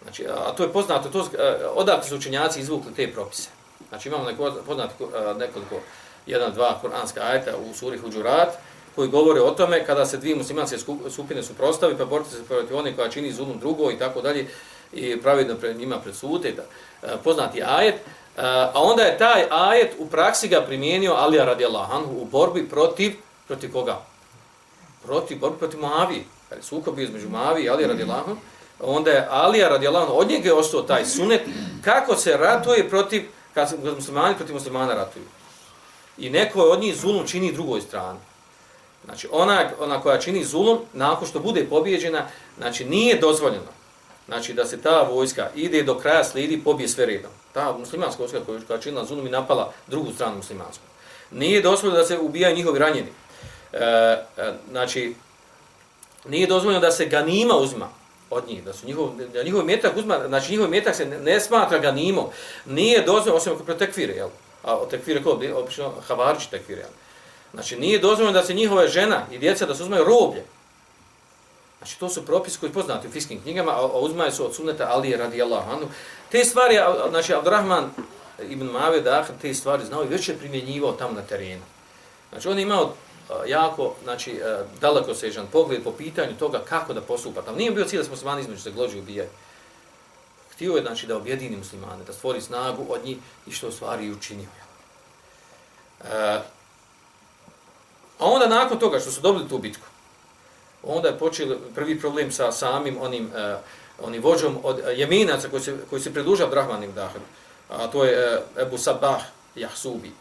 Znači, 0.03 0.27
a 0.27 0.51
to 0.57 0.63
je 0.63 0.73
poznato, 0.73 1.09
to, 1.09 1.29
odakle 1.73 2.09
su 2.09 2.15
učenjaci 2.15 2.59
izvukli 2.59 2.93
te 2.93 3.13
propise. 3.13 3.58
Znači 3.89 4.09
imamo 4.09 4.23
neko, 4.23 4.51
poznat 4.65 4.89
eh, 4.89 5.33
nekoliko, 5.33 5.75
jedan, 6.25 6.53
dva 6.53 6.77
kuranska 6.81 7.21
ajeta 7.21 7.51
u 7.57 7.73
suri 7.73 7.97
Huđurat, 7.97 8.49
koji 8.95 9.09
govore 9.09 9.41
o 9.41 9.51
tome 9.51 9.85
kada 9.85 10.05
se 10.05 10.17
dvije 10.17 10.35
muslimanske 10.35 10.77
skupine 11.09 11.43
suprostavi, 11.43 11.97
pa 11.97 12.05
borite 12.05 12.29
se 12.29 12.43
protiv 12.43 12.77
onih 12.77 12.95
koja 12.95 13.09
čini 13.09 13.31
zulum 13.31 13.59
drugo 13.59 13.91
i 13.91 13.97
tako 13.97 14.21
dalje, 14.21 14.47
i 14.93 15.21
pravidno 15.21 15.55
pred 15.55 15.77
njima 15.77 15.99
pred 15.99 16.15
da, 16.55 16.63
eh, 17.03 17.17
poznati 17.23 17.63
ajet, 17.63 17.95
eh, 17.95 18.41
a 18.73 18.81
onda 18.81 19.03
je 19.03 19.17
taj 19.17 19.45
ajet 19.49 19.95
u 19.99 20.05
praksi 20.05 20.47
ga 20.47 20.61
primijenio 20.61 21.13
Alija 21.13 21.45
radijallahu 21.45 21.93
anhu 21.93 22.21
u 22.21 22.25
borbi 22.25 22.69
protiv, 22.69 23.13
protiv 23.47 23.71
koga? 23.71 24.01
Protiv, 25.05 25.39
borbi 25.39 25.57
protiv 25.57 25.79
Moavije. 25.79 26.23
Kada 26.49 26.59
je 26.59 26.63
sukob 26.63 26.95
bio 26.95 27.03
između 27.03 27.29
Moavije 27.29 27.65
i 27.65 27.69
Alija 27.69 27.87
radijallahu 27.87 28.35
onda 28.79 29.11
je 29.11 29.27
Alija 29.29 29.69
radijallahu 29.69 30.05
anhu, 30.05 30.19
od 30.19 30.29
njega 30.29 30.49
je 30.49 30.53
ostao 30.53 30.81
taj 30.81 31.05
sunet, 31.05 31.41
kako 31.83 32.15
se 32.15 32.37
ratuje 32.37 32.89
protiv, 32.89 33.23
kad 33.53 33.95
muslimani 33.95 34.35
protiv 34.35 34.55
muslimana 34.55 34.93
ratuju. 34.93 35.25
I 36.17 36.29
neko 36.29 36.61
od 36.61 36.79
njih 36.79 36.95
zulum 36.95 37.27
čini 37.27 37.53
drugoj 37.53 37.81
strani. 37.81 38.19
Znači, 39.05 39.27
ona, 39.31 39.69
ona 39.79 40.01
koja 40.01 40.19
čini 40.19 40.43
zulum, 40.43 40.79
nakon 40.93 41.27
što 41.27 41.39
bude 41.39 41.65
pobjeđena, 41.65 42.25
znači, 42.57 42.85
nije 42.85 43.17
dozvoljeno. 43.17 43.71
Znači, 44.27 44.53
da 44.53 44.65
se 44.65 44.81
ta 44.81 45.01
vojska 45.01 45.49
ide 45.55 45.83
do 45.83 45.97
kraja, 45.99 46.23
slijedi, 46.23 46.63
pobije 46.63 46.87
sve 46.87 47.05
redom. 47.05 47.31
Ta 47.53 47.77
muslimanska 47.79 48.23
vojska 48.23 48.39
koja, 48.45 48.59
koja 48.67 48.79
činila 48.79 49.05
zulum 49.05 49.27
i 49.27 49.29
napala 49.29 49.71
drugu 49.87 50.11
stranu 50.13 50.35
muslimansku. 50.35 50.83
Nije 51.31 51.61
dozvoljeno 51.61 51.99
da 51.99 52.05
se 52.05 52.19
ubijaju 52.19 52.55
njihovi 52.55 52.79
ranjeni. 52.79 53.09
E, 53.73 53.77
e, 54.37 54.53
znači, 54.69 55.15
nije 56.25 56.47
dozvoljeno 56.47 56.81
da 56.81 56.91
se 56.91 57.05
ganima 57.05 57.55
uzma 57.55 57.98
od 58.29 58.47
njih, 58.47 58.63
da 58.63 58.73
su 58.73 58.85
njihov, 58.85 59.09
da 59.33 59.43
njihov 59.43 59.65
metak 59.65 59.97
uzma, 59.97 60.27
znači 60.27 60.51
njihov 60.51 60.69
metak 60.69 60.95
se 60.95 61.05
ne, 61.05 61.19
ne 61.19 61.39
smatra 61.39 61.79
ganimom. 61.79 62.25
Nije 62.65 63.01
dozvoljeno, 63.01 63.35
osim 63.35 63.53
ako 63.53 63.63
protekvire, 63.63 64.13
jel? 64.13 64.29
A 64.63 64.75
o 64.77 64.85
tekvire 64.85 65.23
ko? 65.23 65.39
opično 65.55 65.93
havarići 66.07 66.51
tekvire, 66.51 66.81
jel? 66.81 66.89
Znači, 67.53 67.79
nije 67.79 67.99
dozvoljeno 67.99 68.39
da 68.39 68.45
se 68.45 68.53
njihova 68.53 68.87
žena 68.87 69.25
i 69.31 69.37
djeca 69.37 69.65
da 69.65 69.75
se 69.75 69.83
uzmaju 69.83 70.03
roblje. 70.03 70.43
Znači, 71.77 71.99
to 71.99 72.09
su 72.09 72.25
propisi 72.25 72.59
koji 72.59 72.71
poznati 72.71 73.07
u 73.07 73.11
fiskim 73.11 73.41
knjigama, 73.41 73.71
a, 73.71 73.79
a 73.79 73.99
uzmaju 73.99 74.31
su 74.31 74.45
od 74.45 74.55
sunneta 74.55 74.87
Alije 74.89 75.17
radijallahu 75.17 75.71
anhu. 75.71 75.87
Te 76.31 76.43
stvari, 76.45 76.79
znači, 77.09 77.33
Abdurrahman 77.33 77.89
ibn 78.49 78.65
Mave 78.65 79.09
Ahad 79.09 79.41
te 79.41 79.53
stvari 79.53 79.85
znao 79.85 80.03
i 80.03 80.07
već 80.07 80.29
je 80.29 80.37
primjenjivao 80.37 80.91
tamo 80.91 81.13
na 81.13 81.21
terenu. 81.21 81.63
Znači, 82.29 82.47
on 82.47 82.57
je 82.57 82.63
imao 82.63 82.93
jako, 83.47 83.95
znači, 84.03 84.31
e, 84.31 84.63
daleko 84.81 85.13
sežan 85.13 85.47
pogled 85.51 85.83
po 85.83 85.91
pitanju 85.91 86.37
toga 86.39 86.61
kako 86.69 86.93
da 86.93 87.01
postupa 87.01 87.41
tamo. 87.41 87.57
Nije 87.57 87.71
bio 87.71 87.85
cilj 87.85 87.97
da 87.97 88.03
se 88.03 88.09
muslimani 88.09 88.41
između 88.41 88.61
se 88.61 88.71
glođu 88.71 88.99
ubijaju. 88.99 89.29
Htio 90.51 90.73
je, 90.73 90.81
znači, 90.81 91.07
da 91.07 91.17
objedini 91.17 91.57
muslimane, 91.57 92.03
da 92.03 92.13
stvori 92.13 92.41
snagu 92.41 92.85
od 92.89 93.05
njih 93.05 93.17
i 93.47 93.51
što 93.51 93.67
u 93.67 93.71
stvari 93.71 94.05
i 94.05 94.11
učinio. 94.11 94.49
E, 96.03 96.39
A 98.19 98.25
onda 98.25 98.47
nakon 98.47 98.79
toga 98.79 98.99
što 98.99 99.11
su 99.11 99.21
dobili 99.21 99.49
tu 99.49 99.57
bitku, 99.57 99.85
onda 100.83 101.07
je 101.07 101.19
počeo 101.19 101.57
prvi 101.75 101.99
problem 101.99 102.31
sa 102.31 102.51
samim 102.51 102.97
onim, 103.01 103.25
uh, 103.25 103.59
onim 104.07 104.21
vođom 104.21 104.57
od 104.63 104.79
e, 104.79 104.93
jeminaca 104.95 105.49
koji 105.49 105.61
se, 105.61 105.77
koji 105.89 106.01
se 106.01 106.13
priduža 106.13 106.47
Brahmanim 106.47 106.93
Dahru, 106.93 107.21
a 107.69 107.87
to 107.87 108.03
je 108.03 108.37
uh, 108.37 108.61
Ebu 108.61 108.77
Sabah 108.77 109.21
Jahsubi. 109.55 110.11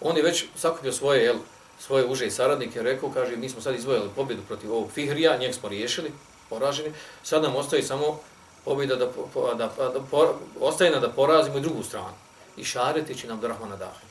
On 0.00 0.16
je 0.16 0.22
već 0.22 0.44
sakupio 0.56 0.92
svoje, 0.92 1.24
jel, 1.24 1.36
svoje 1.78 2.06
uže 2.06 2.26
i 2.26 2.30
saradnike, 2.30 2.82
rekao, 2.82 3.10
kaže, 3.10 3.36
mi 3.36 3.48
smo 3.48 3.60
sad 3.60 3.74
izvojili 3.74 4.10
pobjedu 4.16 4.42
protiv 4.48 4.72
ovog 4.72 4.90
Fihrija, 4.90 5.36
njeg 5.36 5.54
smo 5.54 5.68
riješili, 5.68 6.12
poraženi, 6.50 6.92
sad 7.22 7.42
nam 7.42 7.56
ostaje 7.56 7.82
samo 7.82 8.20
pobjeda 8.64 8.96
da, 8.96 9.04
da, 9.06 9.12
pa, 9.34 9.54
da, 9.54 9.70
da, 9.78 10.32
ostaje 10.60 10.90
nam 10.90 11.00
da 11.00 11.08
porazimo 11.08 11.58
i 11.58 11.60
drugu 11.60 11.82
stranu. 11.82 12.14
I 12.56 12.64
šareti 12.64 13.14
će 13.14 13.28
nam 13.28 13.40
Brahmana 13.40 13.76
Dahru. 13.76 14.06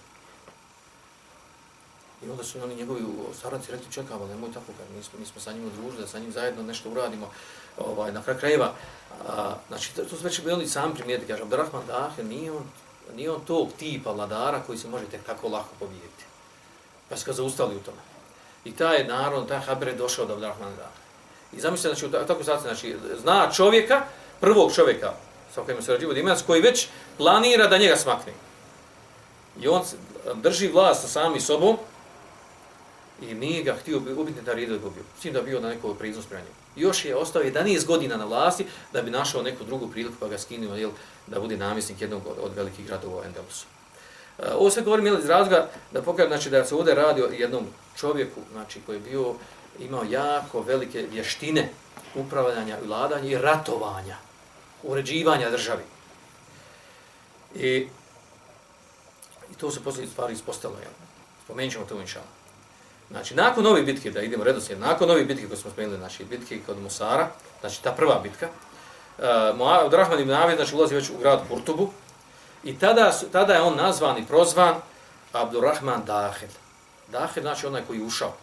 I 2.26 2.30
onda 2.30 2.44
su 2.44 2.64
oni 2.64 2.76
njegovi 2.76 3.02
saradnici 3.42 3.72
rekli, 3.72 3.92
čekamo, 3.92 4.28
nemoj 4.28 4.52
tako, 4.54 4.66
kad 4.78 4.96
mi 4.98 5.04
smo, 5.04 5.20
mi 5.20 5.26
smo 5.26 5.42
sa 5.42 5.52
njim 5.52 5.70
družili, 5.70 6.02
da 6.02 6.08
sa 6.08 6.20
njim 6.20 6.32
zajedno 6.32 6.64
nešto 6.64 6.90
uradimo 6.90 7.30
ovaj, 7.78 8.12
na 8.12 8.24
kraj 8.24 8.38
krajeva. 8.38 8.74
A, 9.28 9.56
znači, 9.68 9.96
to, 9.96 10.18
su 10.18 10.24
već 10.24 10.42
bili 10.42 10.68
sami 10.68 10.96
primijeti, 10.96 11.28
kaže, 11.28 11.44
Abdurrahman 11.44 11.88
Dahe, 11.88 12.24
nije 12.24 12.52
on, 12.52 12.64
nije 13.16 13.32
on 13.32 13.46
tog 13.46 13.70
tipa 13.80 14.12
vladara 14.12 14.62
koji 14.68 14.78
se 14.78 14.88
može 14.88 15.06
tek 15.06 15.24
tako 15.26 15.48
lako 15.48 15.70
pobijediti. 15.80 16.26
Pa 17.10 17.18
su 17.18 17.26
ga 17.26 17.34
zaustali 17.34 17.76
u 17.76 17.80
tome. 17.80 17.98
I 18.66 18.72
taj 18.72 19.04
narod, 19.04 19.48
taj 19.48 19.60
Haber 19.60 19.88
je 19.88 19.94
došao 19.94 20.26
do 20.26 20.34
Abdurrahman 20.34 20.76
Dahe. 20.76 20.98
I 21.54 21.60
zamislite, 21.60 21.96
znači, 21.96 22.28
tako 22.28 22.44
sad, 22.44 22.62
znači, 22.62 22.96
zna 23.22 23.52
čovjeka, 23.52 24.02
prvog 24.40 24.76
čovjeka, 24.76 25.14
sa 25.56 25.62
kojim 25.62 25.82
se 25.82 25.92
rađivo 25.92 26.14
Dimac, 26.14 26.42
koji 26.42 26.62
već 26.62 26.88
planira 27.18 27.68
da 27.68 27.78
njega 27.78 27.96
smakne. 27.96 28.34
I 29.62 29.68
on 29.68 29.84
drži 30.34 30.68
vlast 30.68 31.02
sa 31.02 31.08
sami 31.08 31.40
sobom, 31.40 31.78
i 33.22 33.34
nije 33.34 33.64
ga 33.64 33.74
htio 33.74 34.02
ubiti 34.18 34.42
da 34.42 34.54
rijedo 34.54 34.92
S 35.20 35.22
tim 35.22 35.34
da 35.34 35.42
bio 35.42 35.60
na 35.60 35.70
neko 35.70 35.94
priznu 35.94 36.22
spremljenju. 36.22 36.56
Još 36.76 37.06
je 37.06 37.16
ostao 37.16 37.44
11 37.44 37.86
godina 37.86 38.18
na 38.18 38.26
vlasti 38.26 38.66
da 38.94 39.02
bi 39.02 39.12
našao 39.12 39.42
neku 39.42 39.64
drugu 39.64 39.88
priliku 39.88 40.16
pa 40.20 40.28
ga 40.28 40.38
skinuo 40.38 40.76
jel, 40.76 40.92
da 41.28 41.40
bude 41.40 41.58
namjesnik 41.58 42.02
jednog 42.02 42.22
od, 42.28 42.38
od 42.42 42.56
velikih 42.56 42.86
gradova 42.86 43.22
u 43.22 43.24
Endelusu. 43.24 43.66
Ovo 44.54 44.70
sve 44.70 44.84
govorim 44.84 45.08
iz 45.08 45.26
razloga 45.26 45.70
da 45.92 46.02
pokažem 46.02 46.30
znači, 46.30 46.50
da 46.50 46.66
se 46.66 46.76
ovdje 46.76 46.96
radi 46.96 47.22
o 47.22 47.30
jednom 47.32 47.68
čovjeku 47.98 48.42
znači, 48.52 48.82
koji 48.86 48.96
je 48.96 49.00
bio, 49.00 49.34
imao 49.80 50.04
jako 50.10 50.62
velike 50.62 51.08
vještine 51.12 51.70
upravljanja 52.16 52.78
i 52.78 52.88
vladanja 52.88 53.30
i 53.30 53.38
ratovanja, 53.38 54.16
uređivanja 54.84 55.50
državi. 55.50 55.84
I, 57.56 57.88
i 59.52 59.56
to 59.58 59.72
se 59.72 59.84
poslije 59.84 60.08
stvari 60.08 60.34
ispostavilo. 60.34 60.82
Spomenut 61.46 61.74
ćemo 61.74 61.86
to 61.86 61.96
u 61.96 62.02
inšalama. 62.02 62.32
Znači, 63.12 63.36
nakon 63.36 63.66
ove 63.66 63.82
bitke, 63.82 64.12
da 64.12 64.22
idemo 64.22 64.44
redoslijed, 64.44 64.80
nakon 64.80 65.10
ove 65.12 65.26
bitke 65.26 65.48
koje 65.48 65.58
smo 65.58 65.72
spomenuli, 65.72 65.98
znači, 65.98 66.26
bitke 66.26 66.60
kod 66.66 66.80
Musara, 66.80 67.30
znači, 67.60 67.84
ta 67.84 67.92
prva 67.92 68.20
bitka, 68.24 68.50
uh, 69.18 69.72
Abdurrahman 69.84 70.20
ibn 70.20 70.32
Avid, 70.32 70.56
znači, 70.56 70.76
ulazi 70.76 70.96
već 70.96 71.10
u 71.10 71.18
grad 71.18 71.42
Kurtubu, 71.50 71.90
i 72.64 72.80
tada, 72.80 73.14
su, 73.14 73.26
tada 73.32 73.54
je 73.54 73.62
on 73.62 73.76
nazvan 73.76 74.18
i 74.18 74.26
prozvan 74.26 74.76
Abdurrahman 75.34 76.06
Dahil. 76.06 76.50
Dahil, 77.08 77.44
znači, 77.44 77.68
onaj 77.68 77.82
koji 77.88 77.98
je 77.98 78.06
ušao. 78.06 78.34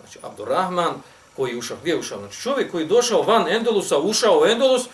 Znači, 0.00 0.18
Abdurrahman 0.22 0.94
koji 1.36 1.50
je 1.50 1.58
ušao. 1.58 1.76
Gdje 1.80 1.90
je 1.90 1.98
ušao? 1.98 2.18
Znači, 2.18 2.40
čovjek 2.40 2.70
koji 2.70 2.82
je 2.82 2.88
došao 2.88 3.22
van 3.22 3.48
Endolusa, 3.48 3.98
ušao 3.98 4.40
u 4.40 4.46
Endolus, 4.46 4.88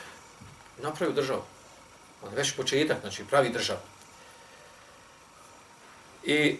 napravio 0.83 1.15
državu. 1.15 1.43
On 2.25 2.31
je 2.31 2.37
već 2.37 2.57
početak, 2.57 3.01
znači, 3.01 3.25
pravi 3.25 3.49
državu. 3.49 3.81
I 6.25 6.59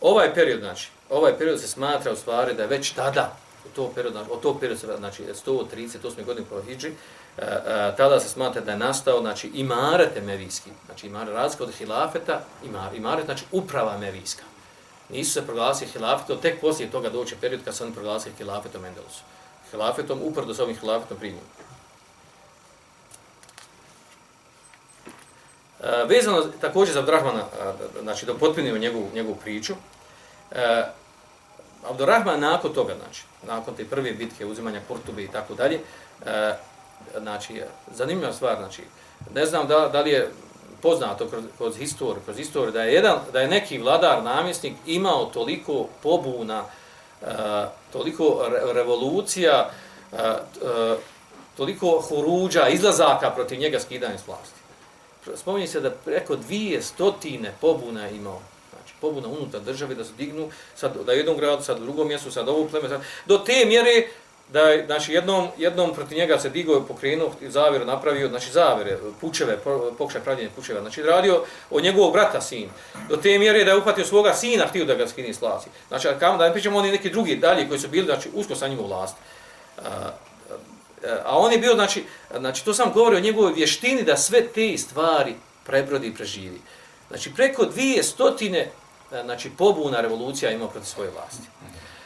ovaj 0.00 0.34
period, 0.34 0.60
znači, 0.60 0.90
ovaj 1.10 1.38
period 1.38 1.60
se 1.60 1.68
smatra 1.68 2.12
u 2.12 2.16
stvari 2.16 2.54
da 2.54 2.62
je 2.62 2.68
već 2.68 2.90
tada, 2.90 3.36
u 3.66 3.68
to 3.76 3.92
period, 3.94 4.12
znači, 4.12 4.30
od 4.30 4.40
tog 4.40 4.60
perioda, 4.60 4.96
znači 4.96 5.24
138. 5.46 6.24
godine 6.24 6.46
po 6.50 6.62
Hidži, 6.62 6.92
E, 7.40 7.44
e, 7.44 7.96
tada 7.96 8.20
se 8.20 8.28
smatra 8.28 8.60
da 8.60 8.70
je 8.70 8.78
nastao, 8.78 9.20
znači, 9.20 9.50
imaret 9.54 10.16
emevijski, 10.16 10.70
znači 10.86 11.06
imaret 11.06 11.34
razlika 11.34 11.64
od 11.64 11.74
hilafeta, 11.74 12.40
imaret, 12.64 12.96
imaret, 12.96 13.24
znači 13.24 13.44
uprava 13.52 13.94
emevijska. 13.94 14.42
Nisu 15.08 15.32
se 15.32 15.46
proglasili 15.46 15.90
hilafetom, 15.90 16.38
tek 16.38 16.60
poslije 16.60 16.90
toga 16.90 17.10
doće 17.10 17.36
period 17.40 17.64
kad 17.64 17.74
se 17.74 17.84
oni 17.84 17.94
proglasili 17.94 18.34
hilafetom 18.38 18.84
Endelusu. 18.84 19.22
Hilafetom, 19.70 20.20
uprdo 20.22 20.54
s 20.54 20.60
ovim 20.60 20.76
hilafetom 20.76 21.18
primjenom. 21.18 21.46
Vezano 26.06 26.44
također 26.60 26.94
za 26.94 27.00
Abdurrahmana, 27.00 27.40
e, 27.40 28.02
znači 28.02 28.26
da 28.26 28.34
potpunimo 28.34 28.78
njegovu, 28.78 29.10
njegovu 29.14 29.36
priču, 29.36 29.72
uh, 29.72 30.58
Abdurrahman 31.90 32.40
nakon 32.40 32.72
toga, 32.72 32.94
znači, 33.04 33.22
nakon 33.46 33.74
te 33.74 33.84
prve 33.84 34.12
bitke, 34.12 34.46
uzimanja 34.46 34.80
Kurtube 34.88 35.22
i 35.22 35.28
tako 35.28 35.54
dalje, 35.54 35.80
znači, 37.18 37.62
zanimljiva 37.94 38.32
stvar, 38.32 38.56
znači, 38.56 38.82
ne 39.34 39.46
znam 39.46 39.66
da, 39.66 39.88
da 39.88 40.00
li 40.00 40.10
je 40.10 40.30
poznato 40.82 41.28
kroz, 41.28 41.44
kroz 41.58 41.76
historiju, 41.76 42.22
kroz 42.24 42.36
historiju, 42.36 42.72
da 42.72 42.82
je 42.82 42.94
jedan, 42.94 43.18
da 43.32 43.40
je 43.40 43.48
neki 43.48 43.78
vladar, 43.78 44.22
namjesnik 44.22 44.74
imao 44.86 45.24
toliko 45.24 45.86
pobuna, 46.02 46.64
e, 47.22 47.26
toliko 47.92 48.46
re, 48.50 48.72
revolucija, 48.72 49.70
e, 50.12 50.16
e, 50.16 50.36
toliko 51.56 52.02
huruđa, 52.08 52.68
izlazaka 52.68 53.30
protiv 53.30 53.58
njega 53.58 53.80
skidanja 53.80 54.18
s 54.18 54.26
vlasti. 54.26 54.60
Spominje 55.36 55.66
se 55.66 55.80
da 55.80 55.90
preko 55.90 56.36
dvije 56.36 56.82
stotine 56.82 57.54
pobuna 57.60 58.04
je 58.04 58.16
imao 58.16 58.40
znači, 58.70 58.94
pobuna 59.00 59.28
unutar 59.28 59.60
države 59.60 59.94
da 59.94 60.04
se 60.04 60.12
dignu 60.18 60.50
sad 60.76 60.96
da 61.06 61.12
jednom 61.12 61.36
gradu, 61.36 61.62
sad 61.62 61.80
u 61.80 61.84
drugom 61.84 62.08
mjestu, 62.08 62.30
sad 62.30 62.48
ovo 62.48 62.68
pleme, 62.68 62.88
sad, 62.88 63.00
do 63.26 63.38
te 63.38 63.64
mjere 63.66 64.08
da 64.52 64.60
je 64.60 64.86
znači 64.86 65.12
jednom 65.12 65.48
jednom 65.58 65.94
protiv 65.94 66.18
njega 66.18 66.38
se 66.38 66.50
digao 66.50 66.76
i 66.76 66.88
pokrenuo 66.88 67.32
i 67.40 67.50
zavjer 67.50 67.86
napravio 67.86 68.28
znači 68.28 68.52
zavere 68.52 68.98
pučeve 69.20 69.58
pokušaj 69.98 70.20
pravljenja 70.20 70.50
pučeva. 70.56 70.80
Znači 70.80 71.02
radio 71.02 71.44
od 71.70 71.82
njegovog 71.82 72.12
brata 72.12 72.40
sin. 72.40 72.68
Do 73.08 73.16
te 73.16 73.38
mjere 73.38 73.64
da 73.64 73.70
je 73.70 73.76
uhvatio 73.76 74.04
svoga 74.04 74.34
sina 74.34 74.66
htio 74.66 74.84
da 74.84 74.94
ga 74.94 75.08
skini 75.08 75.34
s 75.34 75.40
vlasti. 75.40 75.70
Znači 75.88 76.08
kam, 76.20 76.38
da 76.38 76.44
ne 76.44 76.52
pričamo 76.52 76.78
oni 76.78 76.90
neki 76.90 77.10
drugi 77.10 77.36
dalje 77.36 77.68
koji 77.68 77.80
su 77.80 77.88
bili 77.88 78.06
znači 78.06 78.28
usko 78.34 78.54
sa 78.54 78.68
njim 78.68 78.78
u 78.78 78.86
vlast 78.86 79.16
a, 79.78 80.10
a 81.24 81.38
on 81.38 81.52
je 81.52 81.58
bio 81.58 81.74
znači 81.74 82.04
znači 82.38 82.64
to 82.64 82.74
sam 82.74 82.92
govori 82.92 83.16
o 83.16 83.20
njegovoj 83.20 83.52
vještini 83.52 84.02
da 84.02 84.16
sve 84.16 84.46
te 84.46 84.78
stvari 84.78 85.34
prebrodi 85.66 86.06
i 86.06 86.14
preživi. 86.14 86.60
Znači 87.08 87.34
preko 87.34 87.64
dvije 87.64 88.02
stotine 88.02 88.70
E, 89.12 89.22
znači 89.24 89.50
pobuna 89.50 90.00
revolucija 90.00 90.50
ima 90.50 90.68
protiv 90.68 90.86
svoje 90.86 91.10
vlasti. 91.10 91.42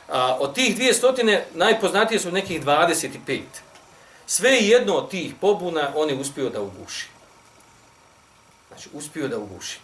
A, 0.09 0.37
od 0.41 0.55
tih 0.55 0.75
dvije 0.75 0.95
stotine 0.95 1.47
najpoznatije 1.55 2.21
su 2.21 2.33
nekih 2.33 2.65
25. 2.65 3.41
Sve 4.27 4.51
jedno 4.51 4.95
od 4.95 5.11
tih 5.11 5.35
pobuna 5.41 5.93
on 5.95 6.09
je 6.09 6.17
uspio 6.17 6.51
da 6.51 6.63
uguši. 6.63 7.09
Znači, 8.69 8.89
uspio 8.93 9.29
da 9.29 9.39
uguši. 9.39 9.79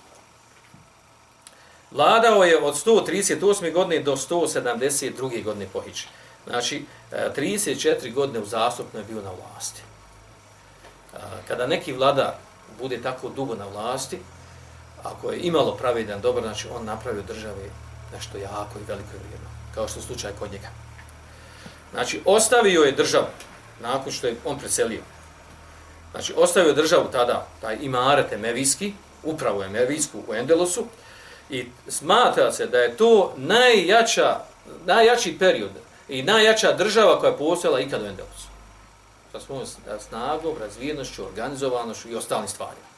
Vladao 1.90 2.44
je 2.44 2.58
od 2.58 2.74
138. 2.74 3.72
godine 3.72 4.02
do 4.02 4.16
172. 4.16 5.44
godine 5.44 5.66
pohiče. 5.72 6.08
Znači, 6.46 6.84
e, 7.12 7.30
34 7.36 7.84
godine 7.84 8.14
godine 8.14 8.38
uzastupno 8.38 8.98
je 9.00 9.04
bio 9.04 9.22
na 9.22 9.30
vlasti. 9.30 9.82
E, 11.14 11.18
kada 11.48 11.66
neki 11.66 11.92
vlada 11.92 12.38
bude 12.78 13.02
tako 13.02 13.28
dugo 13.28 13.54
na 13.54 13.66
vlasti, 13.66 14.18
ako 15.02 15.30
je 15.30 15.40
imalo 15.40 15.76
pravedan 15.76 16.20
dobar, 16.20 16.42
znači 16.42 16.68
on 16.76 16.84
napravio 16.84 17.22
državi 17.22 17.70
nešto 18.12 18.38
jako 18.38 18.78
i 18.78 18.84
veliko 18.88 19.10
i 19.14 19.18
vrijedno 19.18 19.59
kao 19.74 19.88
što 19.88 19.98
je 19.98 20.02
slučaj 20.02 20.32
kod 20.38 20.52
njega. 20.52 20.68
Znači, 21.92 22.20
ostavio 22.24 22.82
je 22.82 22.92
državu, 22.92 23.26
nakon 23.80 24.12
što 24.12 24.26
je 24.26 24.36
on 24.44 24.58
preselio. 24.58 25.02
Znači, 26.10 26.34
ostavio 26.36 26.72
državu 26.72 27.08
tada, 27.12 27.46
taj 27.60 27.78
imaret 27.80 28.32
Emevijski, 28.32 28.92
upravo 29.22 29.64
Emevijsku 29.64 30.22
u 30.28 30.34
Endelosu, 30.34 30.84
i 31.50 31.66
smatra 31.88 32.52
se 32.52 32.66
da 32.66 32.78
je 32.78 32.96
to 32.96 33.34
najjača, 33.36 34.40
najjači 34.86 35.38
period 35.38 35.70
i 36.08 36.22
najjača 36.22 36.72
država 36.72 37.20
koja 37.20 37.30
je 37.30 37.38
postojala 37.38 37.80
ikad 37.80 38.02
u 38.02 38.06
Endelosu. 38.06 38.48
Sa 39.32 39.40
svojom 39.40 39.66
snagom, 40.08 40.54
razvijenošću, 40.60 41.24
organizovanošću 41.24 42.10
i 42.10 42.14
ostalim 42.14 42.48
stvarima. 42.48 42.90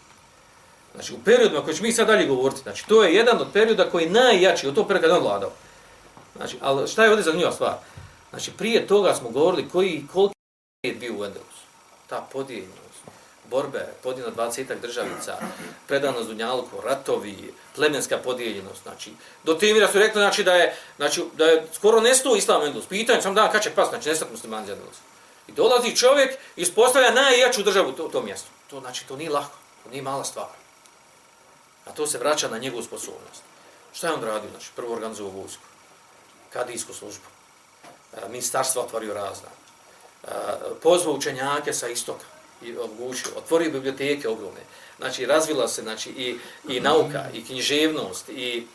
Znači, 0.94 1.14
u 1.14 1.18
periodima 1.24 1.64
koje 1.64 1.74
ćemo 1.74 1.86
mi 1.86 1.92
sad 1.92 2.06
dalje 2.06 2.26
govoriti, 2.26 2.62
znači, 2.62 2.86
to 2.88 3.04
je 3.04 3.14
jedan 3.14 3.40
od 3.40 3.46
perioda 3.52 3.90
koji 3.90 4.04
je 4.04 4.10
najjači, 4.10 4.68
od 4.68 4.74
tog 4.74 4.86
perioda 4.86 5.06
kada 5.06 5.18
on 5.18 5.24
vladao. 5.24 5.50
Znači, 6.36 6.56
ali 6.60 6.88
šta 6.88 7.04
je 7.04 7.10
ovdje 7.10 7.22
zanimljiva 7.22 7.52
stvar? 7.52 7.74
Znači, 8.30 8.50
prije 8.50 8.86
toga 8.86 9.14
smo 9.14 9.28
govorili 9.30 9.68
koji, 9.68 10.06
koliki 10.12 10.34
je 10.82 10.94
bio 10.94 11.12
u 11.12 11.24
Endelusu. 11.24 11.62
Ta 12.06 12.26
podijeljenost, 12.32 13.02
borbe, 13.50 13.86
podijeljena 14.02 14.36
20 14.36 14.80
državica, 14.80 15.36
predanost 15.88 16.28
Dunjalku, 16.28 16.80
ratovi, 16.84 17.54
plemenska 17.74 18.18
podijeljenost. 18.18 18.82
Znači, 18.82 19.12
do 19.44 19.54
te 19.54 19.72
mira 19.72 19.88
su 19.88 19.98
rekli 19.98 20.20
znači, 20.20 20.44
da, 20.44 20.54
je, 20.54 20.76
znači, 20.96 21.24
da 21.36 21.44
je 21.44 21.66
skoro 21.72 22.00
nestao 22.00 22.36
islam 22.36 22.62
u 22.62 22.64
Endelosu. 22.64 22.88
Pitanje, 22.88 23.22
sam 23.22 23.34
dan 23.34 23.52
kad 23.52 23.62
će 23.62 23.70
pas, 23.70 23.88
znači, 23.88 24.08
nestati 24.08 24.32
muslimani 24.32 24.66
za 24.66 24.72
Endelosu. 24.72 25.00
I 25.48 25.52
dolazi 25.52 25.96
čovjek 25.96 26.32
i 26.56 26.62
ispostavlja 26.62 27.10
najjaču 27.10 27.62
državu 27.62 27.88
u 27.88 27.92
to, 27.92 28.08
to 28.08 28.22
mjestu. 28.22 28.48
To 28.70 28.80
znači, 28.80 29.06
to 29.06 29.16
nije 29.16 29.30
lako, 29.30 29.58
to 29.84 29.90
nije 29.90 30.02
mala 30.02 30.24
stvar. 30.24 30.48
A 31.84 31.92
to 31.92 32.06
se 32.06 32.18
vraća 32.18 32.48
na 32.48 32.58
njegovu 32.58 32.82
sposobnost. 32.82 33.42
Šta 33.92 34.06
je 34.06 34.12
on 34.12 34.24
radio? 34.24 34.50
Znači, 34.50 34.70
prvo 34.76 34.94
organizovao 34.94 35.32
vojsku, 35.32 35.62
kadijsku 36.52 36.94
službu, 36.94 37.24
ministarstvo 38.28 38.82
otvorio 38.82 39.14
razna, 39.14 39.48
pozvao 40.82 41.14
učenjake 41.14 41.72
sa 41.72 41.88
istoka 41.88 42.24
i 42.62 42.76
odgušio, 42.76 43.30
otvorio 43.36 43.70
biblioteke 43.70 44.28
ogromne. 44.28 44.60
Znači, 44.98 45.26
razvila 45.26 45.68
se 45.68 45.82
znači, 45.82 46.10
i, 46.10 46.38
i 46.68 46.80
nauka, 46.80 47.24
i 47.34 47.44
književnost, 47.44 48.28
i 48.28 48.66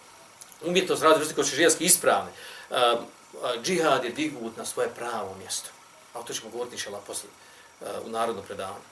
umjetnost 0.66 1.04
razvoj 1.04 1.20
vrste 1.20 1.36
košižijanske 1.36 1.84
ispravne. 1.84 2.32
Džihad 3.64 4.04
je 4.04 4.10
digut 4.10 4.58
na 4.58 4.66
svoje 4.66 4.90
pravo 4.90 5.36
mjesto. 5.40 5.70
A 6.14 6.22
to 6.22 6.34
ćemo 6.34 6.50
govoriti 6.50 6.78
šala 6.78 7.00
posle 7.08 7.30
u 8.06 8.10
narodnom 8.10 8.46
predavanju. 8.46 8.84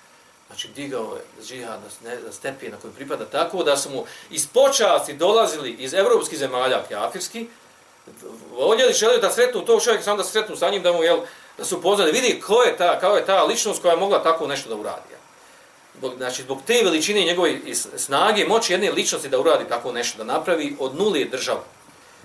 Znači, 0.48 0.68
digao 0.68 1.16
je 1.16 1.46
džihad 1.46 1.80
na 2.04 2.32
stepije 2.32 2.72
na 2.72 2.78
kojem 2.78 2.96
pripada 2.96 3.26
tako 3.26 3.64
da 3.64 3.78
su 3.78 3.90
mu 3.90 4.06
iz 4.30 4.48
počasti 4.48 5.14
dolazili 5.14 5.72
iz 5.72 5.94
evropskih 5.94 6.40
zemalja 6.40 6.84
kjafirski, 6.88 7.48
voljeli 8.58 8.94
želeli 8.94 9.22
da 9.22 9.32
sretnu 9.32 9.66
tog 9.66 9.84
čovjeka, 9.84 10.04
samo 10.04 10.18
da 10.18 10.24
sretnu 10.24 10.56
sa 10.56 10.70
njim, 10.70 10.84
da 10.84 10.92
mu, 10.92 11.04
jel, 11.04 11.20
da 11.58 11.66
su 11.66 11.78
upoznali, 11.78 12.12
vidi 12.12 12.42
ko 12.42 12.64
je 12.64 12.78
ta, 12.78 13.00
kao 13.00 13.16
je 13.16 13.26
ta 13.26 13.44
ličnost 13.44 13.82
koja 13.82 13.92
je 13.92 14.00
mogla 14.00 14.24
tako 14.24 14.48
nešto 14.48 14.70
da 14.70 14.76
uradi. 14.76 15.10
Jel. 15.10 15.20
Zbog, 15.98 16.14
znači, 16.18 16.42
zbog 16.42 16.60
te 16.68 16.82
veličine 16.84 17.24
njegove 17.24 17.60
snage, 17.98 18.46
moći 18.46 18.74
jedne 18.74 18.92
ličnosti 18.92 19.30
da 19.30 19.40
uradi 19.40 19.64
tako 19.70 19.92
nešto, 19.92 20.18
da 20.18 20.24
napravi 20.24 20.76
od 20.80 20.96
nulije 20.96 21.26
državu. 21.26 21.64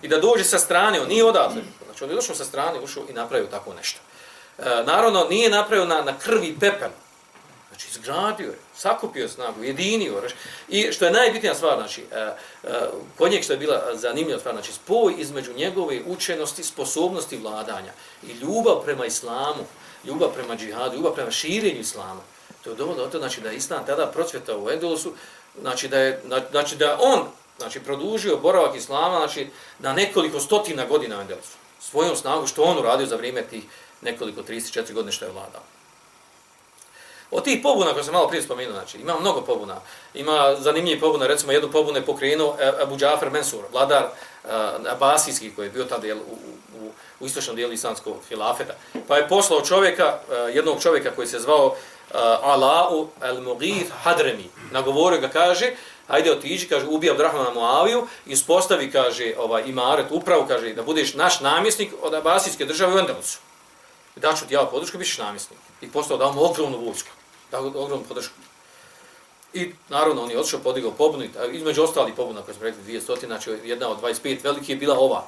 I 0.03 0.09
da 0.09 0.19
dođe 0.19 0.45
sa 0.45 0.59
strane, 0.59 1.01
on 1.01 1.09
nije 1.09 1.25
odatle. 1.25 1.63
Znači, 1.85 2.05
on 2.05 2.11
je 2.11 2.17
došao 2.17 2.35
sa 2.35 2.45
strane, 2.45 2.81
ušao 2.81 3.03
i 3.09 3.13
napravio 3.13 3.47
tako 3.47 3.75
nešto. 3.75 4.01
E, 4.59 4.65
naravno, 4.87 5.27
nije 5.31 5.51
napravio 5.51 5.87
na, 5.87 6.03
na 6.03 6.19
krvi 6.19 6.57
pepel, 6.61 6.89
Znači, 7.81 7.99
izgradio 7.99 8.47
je, 8.51 8.59
sakupio 8.77 9.29
snagu, 9.29 9.65
jedinio. 9.65 10.23
I 10.69 10.93
što 10.93 11.05
je 11.05 11.11
najbitnija 11.11 11.55
stvar, 11.55 11.79
znači, 11.79 12.05
e, 12.13 12.17
e, 12.17 12.37
kod 13.19 13.31
njeg 13.31 13.45
što 13.45 13.53
je 13.53 13.59
bila 13.59 13.83
zanimljiva 13.95 14.39
stvar, 14.39 14.55
znači, 14.55 14.73
spoj 14.73 15.15
između 15.19 15.53
njegove 15.55 16.01
učenosti, 16.07 16.65
sposobnosti 16.65 17.37
vladanja 17.37 17.93
i 18.23 18.33
ljubav 18.33 18.83
prema 18.85 19.07
islamu, 19.07 19.65
ljubav 20.05 20.29
prema 20.35 20.57
džihadu, 20.57 20.97
ljubav 20.97 21.15
prema 21.15 21.31
širenju 21.31 21.81
islama. 21.81 22.21
To 22.65 22.71
je 22.71 22.77
dovoljno 22.77 23.07
to, 23.07 23.19
znači, 23.19 23.41
da 23.41 23.51
je 23.51 23.57
islam 23.57 23.87
tada 23.87 24.07
procvjetao 24.07 24.59
u 24.61 24.71
Endelosu, 24.71 25.13
znači, 25.61 25.89
da 25.89 25.99
je, 25.99 26.23
znači, 26.51 26.77
da 26.77 26.99
on, 27.01 27.29
znači, 27.59 27.81
produžio 27.81 28.37
boravak 28.37 28.77
islama, 28.77 29.19
znači, 29.19 29.51
na 29.79 29.93
nekoliko 29.93 30.41
stotina 30.41 30.85
godina 30.87 31.19
u 31.19 31.21
Endelosu. 31.21 31.57
Svojom 31.81 32.17
snagu, 32.17 32.47
što 32.47 32.63
on 32.63 32.79
uradio 32.79 33.07
za 33.07 33.17
vrijeme 33.17 33.43
tih 33.43 33.65
nekoliko 34.01 34.43
34 34.43 34.93
godine 34.93 35.13
što 35.13 35.25
je 35.25 35.33
vladao. 35.33 35.80
Od 37.31 37.45
tih 37.45 37.61
pobuna 37.63 37.93
koje 37.93 38.05
sam 38.05 38.15
malo 38.15 38.29
prije 38.29 38.43
spomenuo, 38.43 38.73
znači, 38.73 38.99
ima 38.99 39.21
mnogo 39.21 39.41
pobuna. 39.41 39.81
Ima 40.15 40.57
zanimljivi 40.59 41.01
pobuna, 41.01 41.27
recimo 41.27 41.53
jednu 41.53 41.71
pobunu 41.71 41.99
je 41.99 42.07
pokrenuo 42.07 42.57
e, 42.61 42.73
Abu 42.83 42.97
Džafer 42.97 43.31
Mensur, 43.31 43.65
vladar 43.73 44.03
e, 44.03 44.09
uh, 44.45 44.93
Abasijski 44.93 45.55
koji 45.55 45.67
je 45.67 45.71
bio 45.71 45.85
tada 45.85 46.15
u, 46.15 46.19
u, 46.81 46.91
u 47.21 47.27
istočnom 47.27 47.57
dijelu 47.57 47.73
islamskog 47.73 48.17
hilafeta. 48.29 48.75
Pa 49.09 49.17
je 49.17 49.29
poslao 49.29 49.61
čovjeka, 49.61 50.19
uh, 50.29 50.55
jednog 50.55 50.83
čovjeka 50.83 51.11
koji 51.11 51.27
se 51.27 51.39
zvao 51.39 51.67
uh, 51.67 51.75
Ala'u 52.43 53.07
al-Mughir 53.21 53.87
Hadremi. 54.03 54.51
Nagovorio 54.71 55.21
ga, 55.21 55.29
kaže, 55.29 55.73
ajde 56.09 56.33
otiđi, 56.33 56.69
kaže, 56.69 56.87
ubi 56.87 57.11
Abdrahmana 57.11 57.51
Muaviju 57.51 58.07
i 58.27 58.91
kaže, 58.93 59.35
ovaj, 59.39 59.63
imaret, 59.67 60.07
upravu, 60.11 60.47
kaže, 60.49 60.75
da 60.75 60.83
budeš 60.83 61.15
naš 61.15 61.41
namjesnik 61.41 61.93
od 62.03 62.15
Abasijske 62.15 62.65
države 62.65 62.95
u 62.95 62.99
Endelusu. 62.99 63.39
Daću 64.17 64.47
ti 64.47 64.55
ja 64.55 64.65
podršku, 64.65 64.99
bićeš 64.99 65.19
namjesnik. 65.19 65.70
I 65.81 65.91
postao 65.91 66.17
dao 66.17 66.33
mu 66.33 66.45
ogromnu 66.45 66.79
vojsku 66.79 67.11
dao 67.51 67.67
ogromnu 67.67 68.05
podršku. 68.09 68.35
I 69.53 69.73
naravno 69.89 70.23
on 70.23 70.31
je 70.31 70.39
otišao, 70.39 70.61
podigao 70.61 70.91
pobunu, 70.91 71.25
između 71.53 71.83
ostali 71.83 72.15
pobuna 72.17 72.43
koje 72.43 72.55
smo 72.55 72.65
rekli 72.65 72.83
200, 73.01 73.27
znači 73.27 73.51
jedna 73.65 73.89
od 73.89 74.01
25 74.01 74.45
velike 74.45 74.73
je 74.73 74.77
bila 74.77 74.99
ova. 74.99 75.27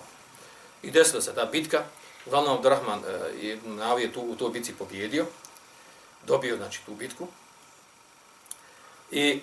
I 0.82 0.90
desila 0.90 1.22
se 1.22 1.34
ta 1.34 1.44
bitka, 1.44 1.84
uglavnom 2.26 2.56
Abdurrahman 2.56 2.98
e, 2.98 3.16
uh, 3.16 3.44
je 3.44 3.58
navije 3.64 4.12
tu, 4.12 4.20
u 4.20 4.36
toj 4.36 4.50
bitci 4.50 4.72
pobjedio, 4.78 5.26
dobio 6.26 6.56
znači 6.56 6.80
tu 6.86 6.94
bitku. 6.94 7.26
I 9.10 9.40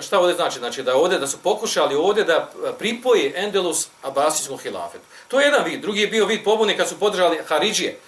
šta 0.00 0.20
ovdje 0.20 0.34
znači? 0.34 0.58
Znači 0.58 0.82
da 0.82 0.96
ovdje, 0.96 1.18
da 1.18 1.26
su 1.26 1.38
pokušali 1.38 1.94
ovdje 1.94 2.24
da 2.24 2.50
pripoje 2.78 3.32
Endelus 3.36 3.88
Abasijskom 4.02 4.58
hilafetu. 4.58 5.04
To 5.28 5.40
je 5.40 5.44
jedan 5.44 5.64
vid. 5.64 5.80
Drugi 5.80 6.00
je 6.00 6.06
bio 6.06 6.26
vid 6.26 6.44
pobune 6.44 6.76
kad 6.76 6.88
su 6.88 6.98
podržali 6.98 7.38
Haridžije. 7.46 7.98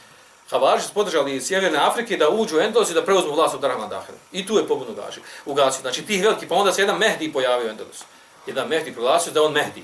Havariši 0.53 0.87
su 0.87 0.95
podržali 0.95 1.37
iz 1.37 1.47
Sjeverne 1.47 1.79
Afrike 1.79 2.17
da 2.17 2.29
uđu 2.29 2.57
u 2.57 2.61
Endelos 2.61 2.91
i 2.91 2.95
da 2.95 3.05
preuzmu 3.05 3.33
vlast 3.33 3.55
od 3.55 3.65
Rahman 3.65 3.89
Dahra. 3.89 4.15
I 4.33 4.47
tu 4.47 4.57
je 4.57 4.67
pobunu 4.69 4.95
gaži, 4.95 5.21
ugasio. 5.47 5.81
Znači 5.81 6.07
tih 6.07 6.23
veliki, 6.23 6.49
pa 6.49 6.55
onda 6.55 6.73
se 6.73 6.83
jedan 6.83 6.99
Mehdi 6.99 7.33
pojavio 7.33 7.67
u 7.67 7.71
Endelosu. 7.71 8.05
Jedan 8.47 8.69
Mehdi 8.69 8.93
proglasio 8.93 9.33
da 9.33 9.43
on 9.43 9.53
Mehdi. 9.53 9.83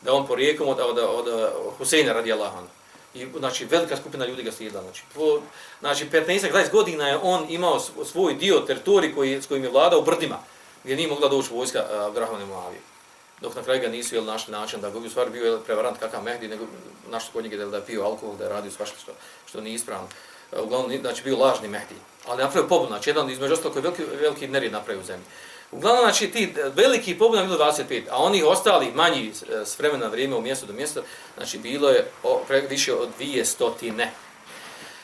Da 0.00 0.14
on 0.14 0.26
porijekom 0.26 0.68
od, 0.68 0.80
od, 0.80 0.98
od, 0.98 1.28
od 1.28 1.74
Huseina 1.78 2.12
radi 2.12 2.32
Allahan. 2.32 2.66
I, 3.14 3.26
znači, 3.38 3.64
velika 3.64 3.96
skupina 3.96 4.26
ljudi 4.26 4.42
ga 4.42 4.52
slijedila. 4.52 4.82
Znači, 4.82 5.02
po, 5.14 5.40
znači 5.80 6.06
15-20 6.12 6.70
godina 6.70 7.08
je 7.08 7.18
on 7.22 7.46
imao 7.48 7.80
svoj 8.04 8.34
dio 8.34 8.58
teritorij 8.58 9.14
koji, 9.14 9.42
s 9.42 9.46
kojim 9.46 9.64
je 9.64 9.70
vladao 9.70 10.00
brdima, 10.00 10.38
gdje 10.84 10.96
nije 10.96 11.08
mogla 11.08 11.28
doći 11.28 11.54
vojska 11.54 11.78
eh, 11.78 12.08
uh, 12.08 12.16
Rahmane 12.16 12.44
Muavije 12.44 12.89
dok 13.40 13.54
na 13.54 13.62
kraju 13.62 13.80
ga 13.80 13.88
nisu 13.88 14.14
jel, 14.14 14.24
našli 14.24 14.52
način 14.52 14.80
da 14.80 14.90
bi 14.90 14.98
u 14.98 15.10
stvari 15.10 15.30
bio 15.30 15.52
je 15.52 15.60
prevarant 15.60 15.98
kakav 15.98 16.22
Mehdi, 16.22 16.48
nego 16.48 16.64
našli 17.10 17.32
kod 17.32 17.44
njega 17.44 17.66
da 17.66 17.76
je 17.76 17.86
pio 17.86 18.04
alkohol, 18.04 18.36
da 18.36 18.44
je 18.44 18.50
radio 18.50 18.70
svašta 18.70 18.96
što, 19.02 19.12
što 19.46 19.60
nije 19.60 19.74
ispravno. 19.74 20.08
E, 20.52 20.60
uglavnom, 20.60 21.00
znači, 21.00 21.22
bio 21.22 21.38
lažni 21.38 21.68
Mehdi. 21.68 21.94
Ali 22.26 22.42
napravio 22.42 22.68
pobun, 22.68 22.88
znači, 22.88 23.10
jedan 23.10 23.30
između 23.30 23.52
ostalo 23.54 23.72
koji 23.72 23.82
veliki, 23.82 24.02
veliki 24.20 24.48
nerijed 24.48 24.72
napravio 24.72 25.00
u 25.00 25.04
zemlji. 25.04 25.24
Uglavnom, 25.72 26.04
znači, 26.04 26.30
ti 26.30 26.54
e, 26.56 26.68
veliki 26.74 27.18
pobuna 27.18 27.42
bilo 27.44 27.58
25, 27.58 28.02
a 28.10 28.16
oni 28.16 28.42
ostali 28.42 28.92
manji 28.94 29.28
e, 29.28 29.66
s 29.66 29.78
vremena 29.78 30.06
vrijeme 30.06 30.36
u 30.36 30.42
mjesto 30.42 30.66
do 30.66 30.72
mjesta, 30.72 31.00
znači, 31.36 31.58
bilo 31.58 31.90
je 31.90 32.10
o, 32.22 32.40
pre, 32.48 32.60
više 32.60 32.94
od 32.94 33.08
dvije 33.16 33.44
stotine. 33.44 34.12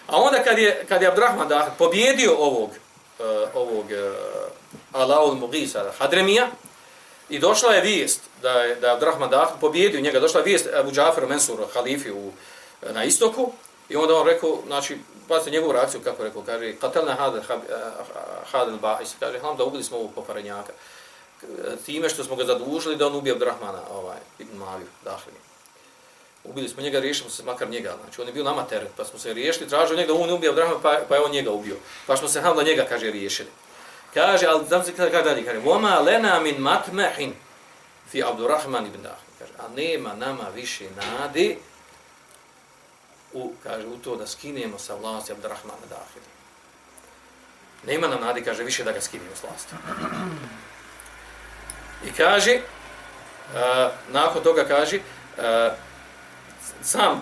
A 0.06 0.16
onda 0.16 0.42
kad 0.42 0.58
je, 0.58 0.84
kad 0.88 1.02
je 1.02 1.08
Abdrahman 1.08 1.48
da 1.48 1.74
pobjedio 1.78 2.36
ovog, 2.38 2.70
uh, 2.70 3.26
ovog 3.54 3.84
uh, 3.84 5.00
Alaul 5.00 5.34
Mugisa 5.34 5.92
Hadremija, 5.98 6.48
I 7.28 7.38
došla 7.38 7.74
je 7.74 7.80
vijest 7.80 8.20
da 8.42 8.50
je 8.50 8.74
da 8.74 8.86
je 8.86 8.92
Abdurrahman 8.92 9.30
Dahn 9.30 9.60
pobjedio 9.60 10.00
njega, 10.00 10.20
došla 10.20 10.40
je 10.40 10.44
vijest 10.44 10.66
Abu 10.74 10.90
Džaferu 10.90 11.28
Mensur 11.28 11.58
halifi 11.74 12.10
u 12.10 12.32
e, 12.82 12.92
na 12.92 13.04
istoku 13.04 13.52
i 13.88 13.96
onda 13.96 14.14
on 14.14 14.26
rekao, 14.26 14.58
znači 14.66 14.98
pazite 15.28 15.50
njegovu 15.50 15.72
reakciju 15.72 16.00
kako 16.04 16.24
rekao, 16.24 16.42
kaže 16.42 16.74
qatalna 16.80 17.16
hadel, 17.16 17.42
hadel 18.52 18.78
ba'is, 18.82 19.14
kaže 19.20 19.38
ham 19.38 19.56
da 19.56 19.64
ubili 19.64 19.84
smo 19.84 19.96
ovog 19.96 20.10
pokvarenjaka 20.14 20.72
e, 20.72 21.46
time 21.86 22.08
što 22.08 22.24
smo 22.24 22.36
ga 22.36 22.44
zadužili 22.44 22.96
da 22.96 23.06
on 23.06 23.16
ubije 23.16 23.32
Abdurrahmana 23.32 23.80
ovaj 23.90 24.18
Ibn 24.38 24.56
Maviju 24.58 24.88
Dahlini. 25.04 25.38
Ubili 26.44 26.68
smo 26.68 26.82
njega, 26.82 27.00
riješili 27.00 27.30
se 27.30 27.42
makar 27.42 27.70
njega. 27.70 27.94
Znači, 28.02 28.20
on 28.20 28.26
je 28.26 28.32
bio 28.32 28.44
nama 28.44 28.62
teret, 28.62 28.88
pa 28.96 29.04
smo 29.04 29.18
se 29.18 29.34
riješili, 29.34 29.68
tražio 29.68 29.96
njega 29.96 30.12
da 30.12 30.18
on 30.18 30.30
ubije 30.30 30.50
Abdurrahmana, 30.50 30.82
pa, 30.82 31.00
pa 31.08 31.14
je 31.14 31.20
on 31.20 31.30
njega 31.30 31.50
ubio. 31.50 31.76
Pa 32.06 32.16
smo 32.16 32.28
se 32.28 32.40
ham 32.40 32.56
da 32.56 32.62
njega, 32.62 32.86
kaže, 32.88 33.10
riješili. 33.10 33.48
Kaže, 34.16 34.46
ali 34.46 34.66
znam 34.68 34.84
se 34.84 34.96
kada 34.96 35.22
dalje, 35.22 35.44
kaže, 35.44 35.58
voma 35.58 36.00
lena 36.00 36.40
min 36.40 36.56
matmehin 36.58 37.34
fi 38.10 38.22
Abdurrahman 38.22 38.86
ibn 38.86 39.02
Dahli. 39.02 39.28
Kaže, 39.38 39.52
a 39.58 39.68
nema 39.76 40.14
nama 40.14 40.48
više 40.54 40.84
nade 40.96 41.56
u, 43.32 43.52
kaže, 43.62 43.86
u 43.86 43.96
to 43.98 44.16
da 44.16 44.26
skinemo 44.26 44.78
sa 44.78 44.94
vlasti 44.94 45.32
Abdurrahmana 45.32 45.86
Dahli. 45.88 46.22
Nema 47.86 48.08
nam 48.08 48.20
nade, 48.20 48.44
kaže, 48.44 48.62
više 48.62 48.84
da 48.84 48.92
ga 48.92 49.00
skinemo 49.00 49.36
s 49.36 49.42
vlasti. 49.42 49.74
I 52.06 52.12
kaže, 52.12 52.54
uh, 52.56 53.92
nakon 54.12 54.42
toga 54.42 54.64
kaže, 54.64 54.96
uh, 54.96 55.42
sam 56.82 57.12
uh, 57.12 57.20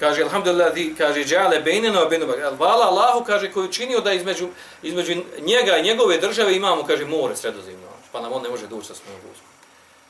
kaže 0.00 0.22
alhamdulillah 0.22 0.74
di 0.74 0.94
kaže 0.98 1.24
jale 1.28 1.60
bainana 1.60 2.00
wa 2.00 2.08
bainu 2.08 2.26
vala 2.58 2.86
Allahu 2.86 3.24
kaže 3.24 3.52
koji 3.52 3.68
učinio 3.68 4.00
da 4.00 4.12
između 4.12 4.48
između 4.82 5.14
njega 5.38 5.76
i 5.76 5.82
njegove 5.82 6.18
države 6.18 6.56
imamo 6.56 6.82
kaže 6.82 7.04
more 7.04 7.36
sredozemno. 7.36 7.88
Pa 8.12 8.20
nam 8.20 8.32
on 8.32 8.42
ne 8.42 8.48
može 8.48 8.66
doći 8.66 8.86
sa 8.86 8.94
svojom 8.94 9.20
vojskom. 9.26 9.48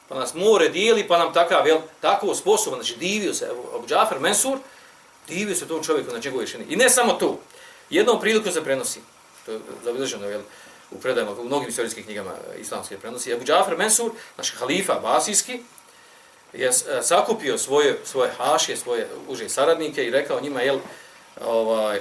Pa 0.09 0.15
nas 0.15 0.35
more 0.35 0.69
dijeli 0.69 1.09
pa 1.09 1.19
nam 1.19 1.33
takav 1.33 1.67
jel 1.67 1.79
tako 2.01 2.35
sposoban. 2.35 2.81
Znači 2.81 2.97
divio 2.97 3.35
se 3.35 3.51
Abu 3.75 3.87
Džafer 3.87 4.21
Mensur 4.21 4.59
divio 5.29 5.55
se 5.55 5.69
tom 5.69 5.85
čovjeku 5.85 6.13
na 6.13 6.19
njegove 6.19 6.47
šine 6.47 6.65
i 6.69 6.77
ne 6.77 6.91
samo 6.91 7.13
to 7.13 7.39
jednom 7.91 8.21
prilikom 8.21 8.53
se 8.53 8.65
prenosi 8.65 9.01
to 9.47 9.53
je 9.53 9.59
zabilježeno 9.85 10.27
jel 10.27 10.41
u 10.91 11.01
predajama 11.01 11.33
u 11.33 11.45
mnogim 11.45 11.69
istorijskim 11.69 12.05
knjigama 12.05 12.31
islamske 12.61 12.99
prenosi. 12.99 13.33
Abu 13.33 13.45
Džafer 13.45 13.77
Mensur 13.77 14.11
naš 14.37 14.55
halifa 14.55 14.95
basijski 14.95 15.61
je 16.59 16.69
e, 16.69 17.03
sakupio 17.03 17.59
svoje 17.59 17.99
svoje 18.05 18.31
hašije, 18.39 18.77
svoje 18.77 19.09
uže 19.29 19.49
saradnike 19.49 20.05
i 20.05 20.11
rekao 20.11 20.41
njima 20.41 20.63
jel 20.63 20.79
ovaj 21.45 22.01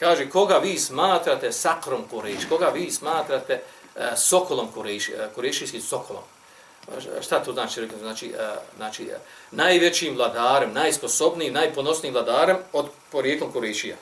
kaže 0.00 0.30
koga 0.30 0.58
vi 0.58 0.78
smatrate 0.78 1.52
sakrom 1.52 2.08
Kureš, 2.10 2.44
koga 2.48 2.68
vi 2.68 2.90
smatrate 2.90 3.62
uh, 3.94 4.02
sokolom 4.16 4.72
Kureš, 4.72 5.08
uh, 5.08 5.14
e, 5.14 5.28
kurešijskim 5.34 5.82
sokolom. 5.82 6.22
Šta 7.20 7.42
to 7.42 7.52
znači? 7.52 7.88
Znači, 7.98 8.34
uh, 8.34 8.62
znači 8.76 9.02
uh, 9.02 9.12
najvećim 9.50 10.14
vladarem, 10.14 10.72
najsposobnijim, 10.72 11.54
najponosnijim 11.54 12.14
vladarem 12.14 12.56
od 12.72 12.90
porijeklom 13.10 13.52
Kurešija. 13.52 13.96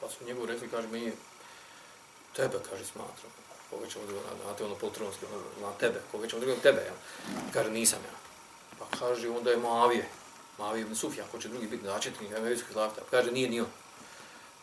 Pa 0.00 0.08
su 0.08 0.24
njegov 0.24 0.44
rekli, 0.44 0.68
kaže, 0.68 0.88
mi 0.88 1.12
tebe, 2.36 2.56
kaže, 2.70 2.84
smatram 2.84 3.30
koga 3.70 3.86
ćemo 3.86 4.06
drugog, 4.06 4.24
na, 4.24 4.50
na 4.50 4.56
te 4.56 4.64
ono 4.64 4.74
poltronski, 4.74 5.24
ono, 5.26 5.68
na 5.68 5.72
tebe, 5.78 6.00
koga 6.12 6.28
ćemo 6.28 6.40
drugog 6.40 6.58
tebe, 6.62 6.80
jel? 6.80 6.94
Kaže, 7.52 7.70
nisam 7.70 7.98
ja. 8.04 8.16
Pa 8.78 8.98
kaže, 8.98 9.28
onda 9.28 9.50
je 9.50 9.56
Moavije, 9.56 10.08
Moavije 10.58 10.82
ibn 10.82 10.94
Sufija, 10.94 11.24
ko 11.32 11.38
će 11.38 11.48
drugi 11.48 11.66
biti 11.66 11.86
načetnik, 11.86 12.30
emevijski 12.30 12.72
hlafta. 12.72 13.00
Pa 13.00 13.10
kaže, 13.10 13.32
nije 13.32 13.48
ni 13.48 13.60
on. 13.60 13.66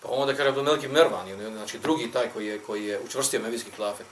Pa 0.01 0.09
onda 0.09 0.35
kaže, 0.35 0.49
Abdul 0.49 0.63
Melki 0.63 0.87
Mervan, 0.87 1.51
znači 1.51 1.79
drugi 1.79 2.11
taj 2.11 2.29
koji 2.33 2.47
je, 2.47 2.59
koji 2.59 2.85
je 2.85 2.99
učvrstio 2.99 3.37
emevijski 3.39 3.71
hlafet. 3.71 4.05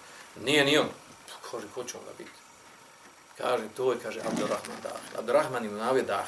Nije 0.43 0.65
ni 0.65 0.77
on. 0.77 0.87
Pa 1.27 1.49
kaže, 1.51 1.67
ko 1.75 1.83
će 1.83 1.97
onda 1.97 2.11
biti? 2.17 2.31
Kaže, 3.37 3.63
to 3.77 3.91
je, 3.91 3.99
kaže, 4.03 4.19
Abdurrahman 4.19 4.77
Dah. 4.83 5.19
Abdurrahman 5.19 5.65
ibn 5.65 5.75
Moavije 5.75 6.03
Dah. 6.03 6.27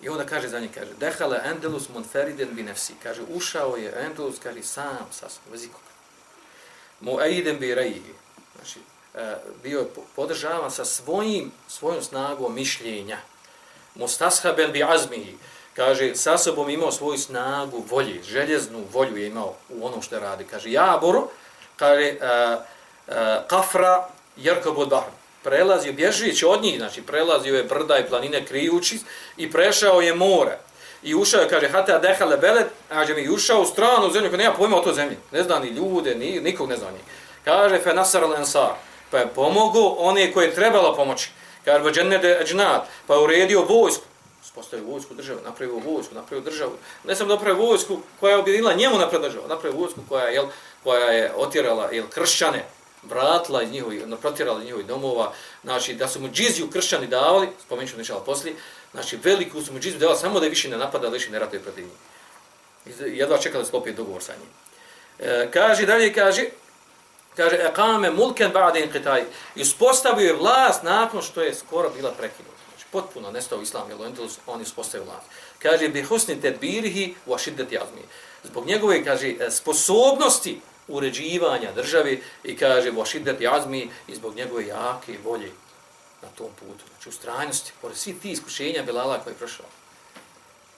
I 0.00 0.08
onda 0.08 0.26
kaže 0.26 0.48
za 0.48 0.60
njih, 0.60 0.70
kaže, 0.74 0.94
dehala 0.94 1.38
Endelus 1.44 1.88
Monferiden 1.88 2.54
bi 2.54 2.62
nefsi. 2.62 2.94
Kaže, 3.02 3.22
ušao 3.28 3.76
je 3.76 3.94
Endelus, 3.96 4.38
kaže, 4.42 4.62
sam 4.62 5.06
sa 5.10 5.26
vezikom 5.50 5.80
mu 5.80 5.91
aidem 7.20 7.58
bi 7.58 7.74
rejhi. 7.74 8.14
Znači, 8.56 8.78
e, 9.14 9.36
bio 9.62 9.78
je 9.78 9.86
podržavan 10.16 10.70
sa 10.70 10.84
svojim, 10.84 11.52
svojom 11.68 12.02
snagom 12.02 12.54
mišljenja. 12.54 13.18
Mustashaben 13.94 14.72
bi 14.72 14.82
azmihi. 14.82 15.36
Kaže, 15.76 16.14
sa 16.14 16.38
sobom 16.38 16.70
imao 16.70 16.92
svoju 16.92 17.18
snagu 17.18 17.84
volje, 17.90 18.22
željeznu 18.22 18.84
volju 18.92 19.16
je 19.16 19.26
imao 19.26 19.54
u 19.68 19.86
onom 19.86 20.02
što 20.02 20.18
radi. 20.18 20.44
Kaže, 20.44 20.72
Jaboru, 20.72 21.28
kaže, 21.76 22.16
uh, 22.20 22.62
uh, 23.08 23.14
kafra 23.46 24.08
jerkobu 24.36 24.86
bahr. 24.86 25.10
Prelazio, 25.42 25.92
bježujući 25.92 26.46
od 26.46 26.62
njih, 26.62 26.78
znači, 26.78 27.02
prelazio 27.02 27.56
je 27.56 27.64
brda 27.64 27.98
i 27.98 28.08
planine 28.08 28.46
krijući 28.46 28.98
i 29.36 29.50
prešao 29.50 30.00
je 30.00 30.14
more 30.14 30.58
i 31.02 31.14
ušao 31.14 31.40
je, 31.40 31.48
kaže, 31.48 31.68
hata 31.68 31.98
dehale 31.98 32.36
belet, 32.36 32.66
ađe 32.90 33.14
mi 33.14 33.28
ušao 33.28 33.60
u 33.60 33.66
stranu 33.66 34.10
zemlju, 34.10 34.30
koja 34.30 34.38
nema 34.38 34.54
pojma 34.54 34.76
o 34.76 34.80
toj 34.80 34.94
zemlji. 34.94 35.16
Ne 35.32 35.42
zna 35.42 35.58
ni 35.58 35.68
ljude, 35.68 36.14
ni, 36.14 36.40
nikog 36.40 36.68
ne 36.68 36.76
zna 36.76 36.90
ni. 36.90 36.98
Kaže, 37.44 37.78
fe 37.78 37.94
nasar 37.94 38.28
lensar, 38.28 38.70
pa 39.10 39.18
je 39.18 39.28
pomogu 39.34 39.96
one 39.98 40.32
koje 40.32 40.46
je 40.46 40.54
trebalo 40.54 40.96
pomoći. 40.96 41.30
Kaže, 41.64 41.84
vađene 41.84 42.18
de 42.18 42.38
ađnat, 42.40 42.82
pa 43.06 43.14
je 43.14 43.20
uredio 43.20 43.62
vojsku. 43.62 44.04
Spostavio 44.42 44.86
vojsku 44.86 45.14
državu, 45.14 45.40
napravio 45.44 45.74
vojsku, 45.74 46.14
napravio 46.14 46.44
državu. 46.44 46.72
Ne 47.04 47.16
samo 47.16 47.30
napravio 47.30 47.66
vojsku 47.66 47.98
koja 48.20 48.30
je 48.30 48.38
objedinila 48.38 48.74
njemu 48.74 48.98
napravio 48.98 49.28
državu, 49.28 49.48
napravio 49.48 49.80
vojsku 49.80 50.00
koja 50.08 50.24
je, 50.24 50.34
jel, 50.34 50.46
koja 50.84 51.10
je 51.10 51.32
otjerala 51.36 51.88
jel, 51.92 52.04
kršćane, 52.14 52.64
vratila 53.02 53.62
iz 53.62 53.70
njihovi, 53.70 54.04
protjerala 54.20 54.58
iz 54.58 54.64
njihovi 54.64 54.84
domova, 54.84 55.32
znači 55.64 55.94
da 55.94 56.08
su 56.08 56.20
mu 56.20 56.28
džiziju 56.28 56.70
kršćani 56.70 57.06
davali, 57.06 57.48
spomenut 57.66 57.90
ću 57.90 57.98
nešala 57.98 58.20
poslije, 58.20 58.56
znači 58.92 59.16
veliku 59.16 59.62
su 59.62 59.72
mu 59.72 59.78
džiziju 59.78 60.14
samo 60.20 60.40
da 60.40 60.46
je 60.46 60.50
više 60.50 60.68
ne 60.68 60.76
napada, 60.76 61.08
da 61.08 61.12
više 61.12 61.30
ne 61.30 61.38
ratuje 61.38 61.62
protiv 61.62 61.84
njih. 61.84 63.00
Jedva 63.18 63.38
čeka 63.38 63.58
da 63.58 63.64
sklopi 63.64 63.92
dogovor 63.92 64.22
sa 64.22 64.32
njim. 64.32 64.48
E, 65.18 65.48
kaže, 65.50 65.86
dalje 65.86 66.12
kaže, 66.14 66.44
kaže, 67.36 67.56
ekame 67.56 68.10
mulken 68.10 68.52
ba'de 68.52 68.82
in 68.84 68.92
qitaj, 68.92 69.24
i 69.54 69.62
uspostavio 69.62 70.26
je 70.26 70.36
vlast 70.36 70.82
nakon 70.82 71.22
što 71.22 71.42
je 71.42 71.54
skoro 71.54 71.90
bila 71.90 72.10
prekinuta. 72.10 72.62
Znači, 72.68 72.86
potpuno 72.90 73.30
nestao 73.30 73.62
islam, 73.62 73.90
jer 73.90 73.98
on 74.46 74.60
je 74.60 74.62
uspostavio 74.62 75.04
vlast. 75.04 75.26
Kaže, 75.58 75.88
bi 75.88 76.02
husni 76.02 76.40
tedbirihi 76.40 77.14
u 77.26 77.34
ašiddeti 77.34 77.78
azmi. 77.78 78.02
Zbog 78.44 78.66
njegove, 78.66 79.04
kaže, 79.04 79.28
e, 79.28 79.50
sposobnosti 79.50 80.60
uređivanja 80.88 81.72
države 81.72 82.18
i 82.44 82.56
kaže 82.56 82.90
vašidet 82.90 83.36
azmi 83.50 83.90
i 84.08 84.14
zbog 84.14 84.34
njegove 84.34 84.66
jake 84.66 85.18
volje 85.24 85.50
na 86.22 86.28
tom 86.28 86.48
putu. 86.60 86.91
Znači 87.02 87.16
u 87.16 87.20
strajnosti, 87.20 87.72
pored 87.80 87.96
svih 87.96 88.20
ti 88.22 88.30
iskušenja 88.30 88.82
Belala 88.82 89.18
koji 89.18 89.32
je 89.32 89.38
prošao. 89.38 89.66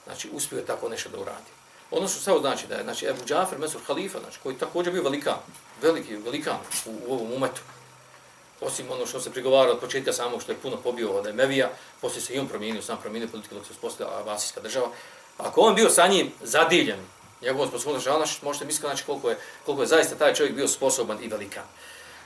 Znači 0.05 0.29
uspio 0.33 0.57
je 0.57 0.65
tako 0.65 0.89
nešto 0.89 1.09
da 1.09 1.19
uradi. 1.19 1.51
Ono 1.91 2.07
što 2.07 2.19
samo 2.19 2.39
znači 2.39 2.67
da 2.67 2.75
je 2.75 2.83
znači, 2.83 3.05
Ebu 3.05 3.25
Džafer, 3.25 3.59
Mesur 3.59 3.81
Halifa, 3.87 4.19
znači, 4.19 4.39
koji 4.43 4.57
također 4.57 4.93
bio 4.93 5.03
velikan, 5.03 5.37
veliki 5.81 6.15
velikan 6.15 6.57
u, 6.85 6.91
u 7.07 7.13
ovom 7.13 7.33
umetu. 7.33 7.61
Osim 8.61 8.91
ono 8.91 9.05
što 9.05 9.19
se 9.19 9.31
prigovara 9.31 9.71
od 9.71 9.79
početka 9.79 10.13
samog 10.13 10.41
što 10.41 10.51
je 10.51 10.57
puno 10.57 10.77
pobio 10.77 11.11
od 11.11 11.27
Emevija, 11.27 11.69
poslije 12.01 12.21
se 12.21 12.33
i 12.33 12.39
on 12.39 12.47
promijenio, 12.47 12.81
sam 12.81 12.97
promijenio 13.01 13.29
politiku 13.29 13.55
dok 13.55 13.65
se 13.65 13.73
uspostavila 13.73 14.19
Abasijska 14.19 14.61
država. 14.61 14.89
Ako 15.37 15.61
on 15.61 15.75
bio 15.75 15.89
sa 15.89 16.07
njim 16.07 16.31
zadiljen, 16.41 16.99
njegovom 17.41 17.67
sposobnom 17.67 18.01
žalna, 18.01 18.25
možete 18.41 18.65
misliti 18.65 18.87
znači, 18.87 19.03
koliko, 19.05 19.29
je, 19.29 19.37
koliko 19.65 19.83
je 19.83 19.87
zaista 19.87 20.15
taj 20.15 20.33
čovjek 20.33 20.55
bio 20.55 20.67
sposoban 20.67 21.23
i 21.23 21.27
velikan. 21.27 21.63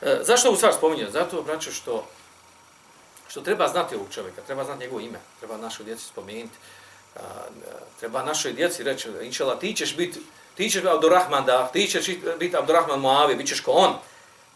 E, 0.01 0.19
zašto 0.21 0.47
ovu 0.47 0.57
stvar 0.57 0.73
spominjem? 0.73 1.11
Zato, 1.11 1.41
braćo, 1.41 1.71
što, 1.71 2.05
što 3.29 3.41
treba 3.41 3.67
znati 3.67 3.95
ovog 3.95 4.07
čovjeka, 4.13 4.41
treba 4.41 4.63
znati 4.63 4.79
njegovo 4.79 4.99
ime, 4.99 5.19
treba 5.39 5.57
našoj 5.57 5.85
djeci 5.85 6.05
spomenuti, 6.05 6.57
treba 7.99 8.23
našoj 8.23 8.53
djeci 8.53 8.83
reći, 8.83 9.09
inšala, 9.21 9.59
ti 9.59 9.73
ćeš 9.73 9.95
biti 9.95 10.19
ti 10.59 10.69
ćeš 10.69 10.81
biti 10.81 10.93
Abdurrahman 10.93 11.45
da, 11.45 11.67
ti 11.67 11.87
ćeš 11.87 12.05
biti 12.39 12.57
Abdurrahman 12.57 12.99
Moavi, 12.99 13.35
bit 13.35 13.47
ćeš 13.47 13.59
ko 13.59 13.71
on. 13.71 13.93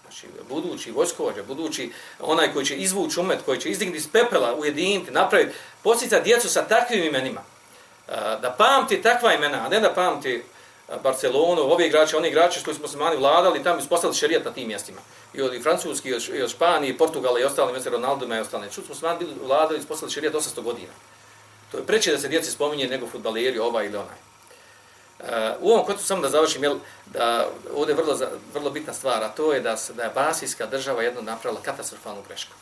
Znači, 0.01 0.27
budući 0.49 0.91
vojskovađa, 0.91 1.43
budući 1.43 1.91
onaj 2.19 2.53
koji 2.53 2.65
će 2.65 2.75
izvući 2.75 3.19
umet, 3.19 3.39
koji 3.45 3.59
će 3.59 3.69
izdignuti 3.69 3.97
iz 3.97 4.07
pepela, 4.11 4.55
ujediniti, 4.55 5.11
napraviti, 5.11 5.55
posjeća 5.83 6.19
djecu 6.19 6.49
sa 6.49 6.67
takvim 6.67 7.03
imenima 7.03 7.41
da 8.41 8.55
pamti 8.57 9.01
takva 9.01 9.33
imena, 9.33 9.65
a 9.65 9.69
ne 9.69 9.79
da 9.79 9.93
pamti 9.93 10.43
Barcelonu, 11.03 11.61
ovi 11.61 11.85
igrači, 11.85 12.15
oni 12.15 12.27
igrači 12.27 12.59
s 12.59 12.63
koji 12.63 12.75
smo 12.75 12.87
se 12.87 12.97
mani 12.97 13.17
vladali, 13.17 13.63
tamo 13.63 13.79
ispostavili 13.79 14.17
šerijat 14.17 14.45
na 14.45 14.51
tim 14.51 14.67
mjestima. 14.67 15.01
I 15.33 15.41
od 15.41 15.63
Francuski, 15.63 16.09
i 16.09 16.13
od, 16.13 16.29
i 16.33 16.41
od 16.41 16.49
Španije, 16.49 16.89
i 16.89 16.97
Portugala, 16.97 17.39
i 17.39 17.43
ostali 17.43 17.71
mjesta, 17.71 17.89
Ronaldo 17.89 18.35
i 18.35 18.39
ostali. 18.39 18.71
Čut 18.71 18.85
smo 18.85 18.95
se 18.95 19.05
mani 19.05 19.25
vladali, 19.43 19.79
ispostavili 19.79 20.13
šerijat 20.13 20.33
800 20.33 20.61
godina. 20.61 20.93
To 21.71 21.77
je 21.77 21.85
preče 21.85 22.11
da 22.11 22.17
se 22.17 22.27
djeci 22.27 22.51
spominje 22.51 22.87
nego 22.87 23.07
futbaleri, 23.07 23.59
ova 23.59 23.83
ili 23.83 23.97
onaj. 23.97 24.17
Uh, 25.19 25.27
u 25.61 25.71
ovom 25.71 25.85
kontu 25.85 26.03
samo 26.03 26.21
da 26.21 26.29
završim, 26.29 26.63
jel, 26.63 26.77
da 27.05 27.47
ovdje 27.75 27.93
je 27.93 27.95
vrlo, 27.95 28.19
vrlo 28.53 28.69
bitna 28.69 28.93
stvar, 28.93 29.23
a 29.23 29.29
to 29.29 29.53
je 29.53 29.59
da, 29.59 29.77
se, 29.77 29.93
da 29.93 30.03
je 30.03 30.11
Basijska 30.15 30.65
država 30.65 31.03
jedno 31.03 31.21
napravila 31.21 31.61
katastrofalnu 31.61 32.21
grešku. 32.27 32.53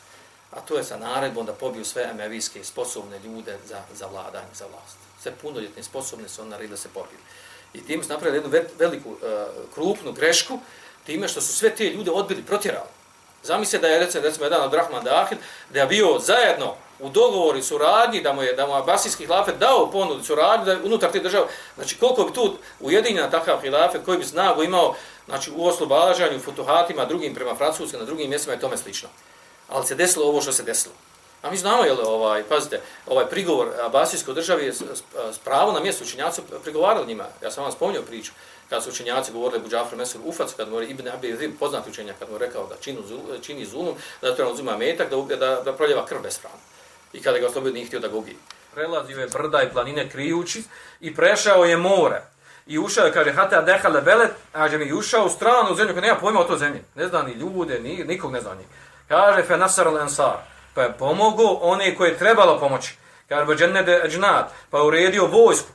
A 0.50 0.60
to 0.60 0.76
je 0.76 0.84
sa 0.84 0.98
naredbom 0.98 1.46
da 1.46 1.52
pobiju 1.52 1.84
sve 1.84 2.08
emevijske 2.10 2.64
sposobne 2.64 3.18
ljude 3.18 3.58
za, 3.66 3.82
za 3.94 4.06
vladanje, 4.06 4.54
za 4.54 4.66
vlast 4.66 5.02
sve 5.22 5.32
punoljetne 5.42 5.82
sposobne 5.82 6.28
su 6.28 6.42
on 6.42 6.48
naredili 6.48 6.70
da 6.70 6.76
se 6.76 6.88
pobiju. 6.88 7.18
I 7.74 7.84
tim 7.86 8.02
su 8.02 8.08
napravili 8.08 8.36
jednu 8.36 8.60
veliku, 8.78 9.10
uh, 9.10 9.18
krupnu 9.74 10.12
grešku, 10.12 10.58
time 11.06 11.28
što 11.28 11.40
su 11.40 11.52
sve 11.52 11.70
te 11.70 11.84
ljude 11.84 12.10
odbili, 12.10 12.42
protjerali. 12.42 12.88
Zamisle 13.42 13.78
da 13.78 13.88
je 13.88 13.98
recimo, 13.98 14.24
recimo 14.24 14.46
jedan 14.46 14.62
od 14.62 14.74
Rahman 14.74 15.04
Dahid, 15.04 15.38
da 15.70 15.80
je 15.80 15.86
bio 15.86 16.18
zajedno 16.18 16.74
u 16.98 17.08
dogovoru 17.08 17.58
i 17.58 17.62
suradnji, 17.62 18.20
da 18.20 18.32
mu 18.32 18.42
je 18.42 18.54
da 18.54 18.66
mu 18.66 18.74
Abasijski 18.74 19.26
hilafet 19.26 19.58
dao 19.58 19.90
ponudu 19.90 20.24
suradnju 20.24 20.64
da 20.64 20.76
unutar 20.84 21.10
te 21.10 21.20
države, 21.20 21.46
znači 21.74 21.98
koliko 21.98 22.24
bi 22.24 22.32
tu 22.32 22.56
ujedinjena 22.80 23.30
takav 23.30 23.60
hilafet 23.60 24.04
koji 24.04 24.18
bi 24.18 24.24
snagu 24.24 24.62
imao 24.62 24.94
znači, 25.26 25.50
u 25.56 25.66
oslobađanju, 25.66 26.40
futuhatima, 26.40 27.04
drugim 27.04 27.34
prema 27.34 27.54
Francuskim, 27.54 28.00
na 28.00 28.06
drugim 28.06 28.30
mjestima 28.30 28.54
i 28.54 28.60
tome 28.60 28.76
slično. 28.76 29.08
Ali 29.68 29.86
se 29.86 29.94
desilo 29.94 30.26
ovo 30.26 30.42
što 30.42 30.52
se 30.52 30.62
desilo. 30.62 30.94
A 31.42 31.50
mi 31.50 31.56
znamo, 31.56 31.84
jel, 31.84 31.96
ovaj, 32.06 32.42
pazite, 32.42 32.80
ovaj 33.06 33.26
prigovor 33.26 33.68
Abasijskoj 33.82 34.34
državi 34.34 34.64
je 34.64 34.72
pravo 35.44 35.72
na 35.72 35.80
mjestu 35.80 36.04
učenjaci 36.04 36.42
prigovarali 36.62 37.06
njima. 37.06 37.24
Ja 37.42 37.50
sam 37.50 37.64
vam 37.64 37.72
spomnio 37.72 38.02
priču, 38.02 38.32
kad 38.70 38.84
su 38.84 38.90
učenjaci 38.90 39.32
govorili 39.32 39.62
Buđafru 39.62 39.98
Mesur 39.98 40.20
Ufac, 40.24 40.54
kad 40.56 40.68
mu 40.68 40.80
je 40.80 40.88
Ibn 40.88 41.08
Abi 41.08 41.36
Zim, 41.36 41.56
poznati 41.60 41.90
učenjak, 41.90 42.18
kad 42.18 42.28
mu 42.28 42.34
je 42.34 42.38
rekao 42.38 42.66
da 42.66 42.74
činu, 42.80 43.02
čini 43.42 43.64
zulum, 43.64 43.94
da 44.22 44.34
treba 44.34 44.52
uzima 44.52 44.76
metak, 44.76 45.10
da, 45.10 45.36
da, 45.36 45.62
da 45.64 45.72
proljeva 45.72 46.06
krv 46.06 46.18
bespravno. 46.22 46.58
I 47.12 47.22
kada 47.22 47.38
ga 47.38 47.46
oslobio, 47.46 47.72
nije 47.72 47.86
htio 47.86 48.00
da 48.00 48.08
ga 48.08 48.16
ubije. 48.16 48.36
Prelazio 48.74 49.20
je 49.20 49.26
brda 49.26 49.62
i 49.62 49.70
planine 49.72 50.08
krijući 50.10 50.62
i 51.00 51.14
prešao 51.14 51.64
je 51.64 51.76
more. 51.76 52.22
I 52.66 52.78
ušao 52.78 53.06
je, 53.06 53.12
kaže, 53.12 53.32
hata 53.32 53.62
dehale 53.62 54.00
velet, 54.00 54.30
a 54.52 54.68
mi 54.68 54.92
ušao 54.92 55.26
u 55.26 55.28
stranu 55.28 55.74
zemlju, 55.74 55.94
koja 55.94 56.06
nema 56.06 56.20
pojma 56.20 56.40
o 56.40 56.44
to 56.44 56.56
zemlji. 56.56 56.80
Ne 56.94 57.08
zna 57.08 57.22
ni 57.22 57.32
ljude, 57.32 57.80
ni, 57.80 58.04
nikog 58.04 58.32
ne 58.32 58.40
zna 58.40 58.54
njih. 58.54 58.66
Kaže, 59.08 59.42
fe 59.42 59.56
nasar 59.56 59.88
pa 60.74 60.82
je 60.82 60.92
pomogao 60.98 61.58
one 61.60 61.96
koje 61.96 62.10
je 62.10 62.18
trebalo 62.18 62.60
pomoći. 62.60 62.96
Kaže, 63.28 63.44
ba 63.44 63.54
džennede 63.54 64.02
džnat, 64.08 64.50
pa 64.70 64.78
je 64.78 64.84
uredio 64.84 65.26
vojsku. 65.26 65.68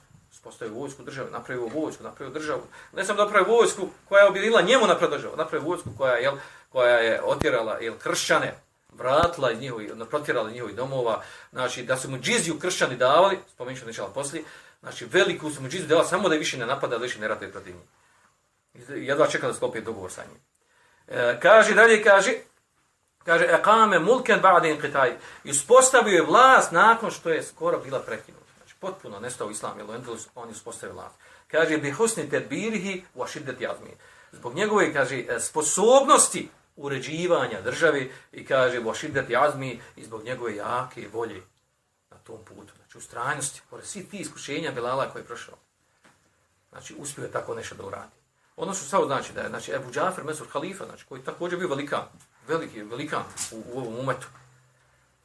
Postavio 0.44 0.74
vojsku 0.74 1.04
države, 1.04 1.32
napravio 1.32 1.66
vojsku, 1.66 2.04
napravio 2.04 2.34
državu. 2.34 2.62
Ne 2.94 3.06
sam 3.06 3.18
napravio 3.18 3.54
vojsku 3.54 3.90
koja 4.10 4.22
je 4.22 4.30
objedila 4.30 4.62
njemu 4.62 4.88
napravio 4.88 5.18
državu, 5.18 5.38
napravio 5.38 5.68
vojsku 5.68 5.90
koja 5.98 6.14
je, 6.14 6.32
koja 6.70 6.98
je 6.98 7.22
otjerala 7.24 7.78
jel, 7.82 7.94
kršćane, 8.04 8.54
vratila 8.94 9.52
iz 9.52 9.60
njihovi, 9.60 9.92
protjerala 10.10 10.52
njihovi 10.52 10.74
domova, 10.74 11.22
znači 11.52 11.84
da 11.84 11.98
su 11.98 12.10
mu 12.10 12.18
džiziju 12.20 12.60
kršćani 12.60 12.96
davali, 12.96 13.40
spomenut 13.54 13.80
ću 13.80 13.86
nečela 13.86 14.08
poslije, 14.08 14.44
znači 14.80 15.06
veliku 15.06 15.52
su 15.52 15.62
mu 15.62 15.70
džiziju 15.70 15.88
davali 15.88 16.08
samo 16.08 16.30
da 16.30 16.36
više 16.36 16.58
ne 16.58 16.66
napada, 16.66 16.98
da 16.98 17.04
više 17.04 17.20
ne 17.20 17.28
ratuje 17.28 17.52
protiv 17.52 17.76
njih. 17.76 17.86
Jedva 18.90 19.28
čekala 19.28 19.52
da 19.52 19.58
sklopi 19.58 19.82
dogovor 19.82 20.12
sa 20.12 20.22
njim. 20.22 20.40
E, 21.08 21.40
kaže, 21.42 21.74
dalje 21.74 22.04
kaže, 22.04 22.34
kaže, 23.28 23.46
ekame 23.52 24.00
mulken 24.00 24.40
ba'de 24.42 24.70
inqitaj, 24.72 25.18
i 25.44 25.52
uspostavio 25.52 26.16
je 26.16 26.24
vlast 26.24 26.72
nakon 26.72 27.12
što 27.12 27.30
je 27.30 27.44
skoro 27.44 27.80
bila 27.80 28.00
prekinuta. 28.00 28.52
Znači, 28.58 28.76
potpuno 28.80 29.20
nestao 29.20 29.50
islam, 29.52 29.80
jer 29.80 29.90
Endulus, 29.96 30.28
on 30.36 30.48
je 30.48 30.52
uspostavio 30.52 30.96
vlast. 30.96 31.16
Kaže, 31.48 31.78
bi 31.78 31.92
husni 31.92 32.30
tedbirihi 32.30 33.04
u 33.16 33.24
ašidet 33.24 33.62
jazmi. 33.62 33.92
Zbog 34.32 34.56
njegove, 34.56 34.94
kaže, 34.94 35.18
e, 35.20 35.40
sposobnosti 35.40 36.50
uređivanja 36.76 37.62
države 37.62 38.08
i 38.32 38.46
kaže, 38.46 38.80
u 38.80 38.90
ašidet 38.90 39.30
jazmi 39.30 39.82
i 39.96 40.04
zbog 40.04 40.24
njegove 40.24 40.56
jake 40.56 41.08
volje 41.14 41.42
na 42.12 42.18
tom 42.18 42.40
putu. 42.46 42.74
Znači, 42.76 42.98
u 42.98 43.02
strajnosti, 43.02 43.62
pored 43.70 43.86
svi 43.86 44.10
ti 44.10 44.18
iskušenja 44.18 44.72
Belala 44.72 45.10
koje 45.10 45.22
je 45.22 45.26
prošao. 45.26 45.56
Znači, 46.70 46.96
uspio 46.98 47.24
je 47.24 47.32
tako 47.32 47.56
nešto 47.56 47.76
da 47.76 47.86
uradi. 47.86 48.16
Ono 48.58 48.74
što 48.74 48.86
samo 48.86 49.06
znači 49.06 49.34
da 49.34 49.42
je 49.42 49.50
znači 49.50 49.76
Abu 49.76 49.92
Džafer 49.92 50.24
Mesur 50.24 50.48
halifa, 50.48 50.86
znači 50.86 51.06
koji 51.06 51.22
također 51.22 51.60
bio 51.60 51.68
velikan, 51.68 52.06
veliki 52.48 52.84
velikan 52.84 53.24
u, 53.52 53.64
u 53.74 53.80
ovom 53.80 54.00
umetu. 54.00 54.28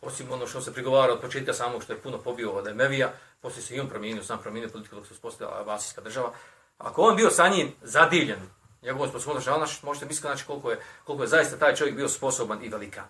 Osim 0.01 0.33
ono 0.33 0.47
što 0.47 0.61
se 0.61 0.73
prigovara 0.73 1.13
od 1.13 1.21
početka 1.21 1.53
samog 1.53 1.83
što 1.83 1.93
je 1.93 2.01
puno 2.01 2.19
pobio 2.19 2.51
od 2.51 2.67
Emevija, 2.67 3.13
poslije 3.41 3.63
se 3.63 3.77
i 3.77 3.81
on 3.81 3.89
promijenio, 3.89 4.25
sam 4.25 4.39
promijenio 4.39 4.71
politiku 4.71 4.97
dok 4.97 5.07
se 5.07 5.15
uspostavila 5.15 5.61
Abasijska 5.61 6.01
država. 6.01 6.33
Ako 6.79 7.03
on 7.03 7.17
bio 7.17 7.31
sa 7.31 7.49
njim 7.49 7.73
zadivljen, 7.83 8.41
njegovom 8.83 9.09
sposobnost, 9.09 9.45
znači, 9.45 9.87
možete 9.87 10.07
misliti 10.07 10.27
znači, 10.27 10.47
koliko, 10.47 10.71
je, 10.71 10.81
koliko 11.05 11.25
je 11.25 11.29
zaista 11.29 11.57
taj 11.57 11.75
čovjek 11.75 11.97
bio 11.97 12.09
sposoban 12.09 12.65
i 12.65 12.69
velikan. 12.69 13.05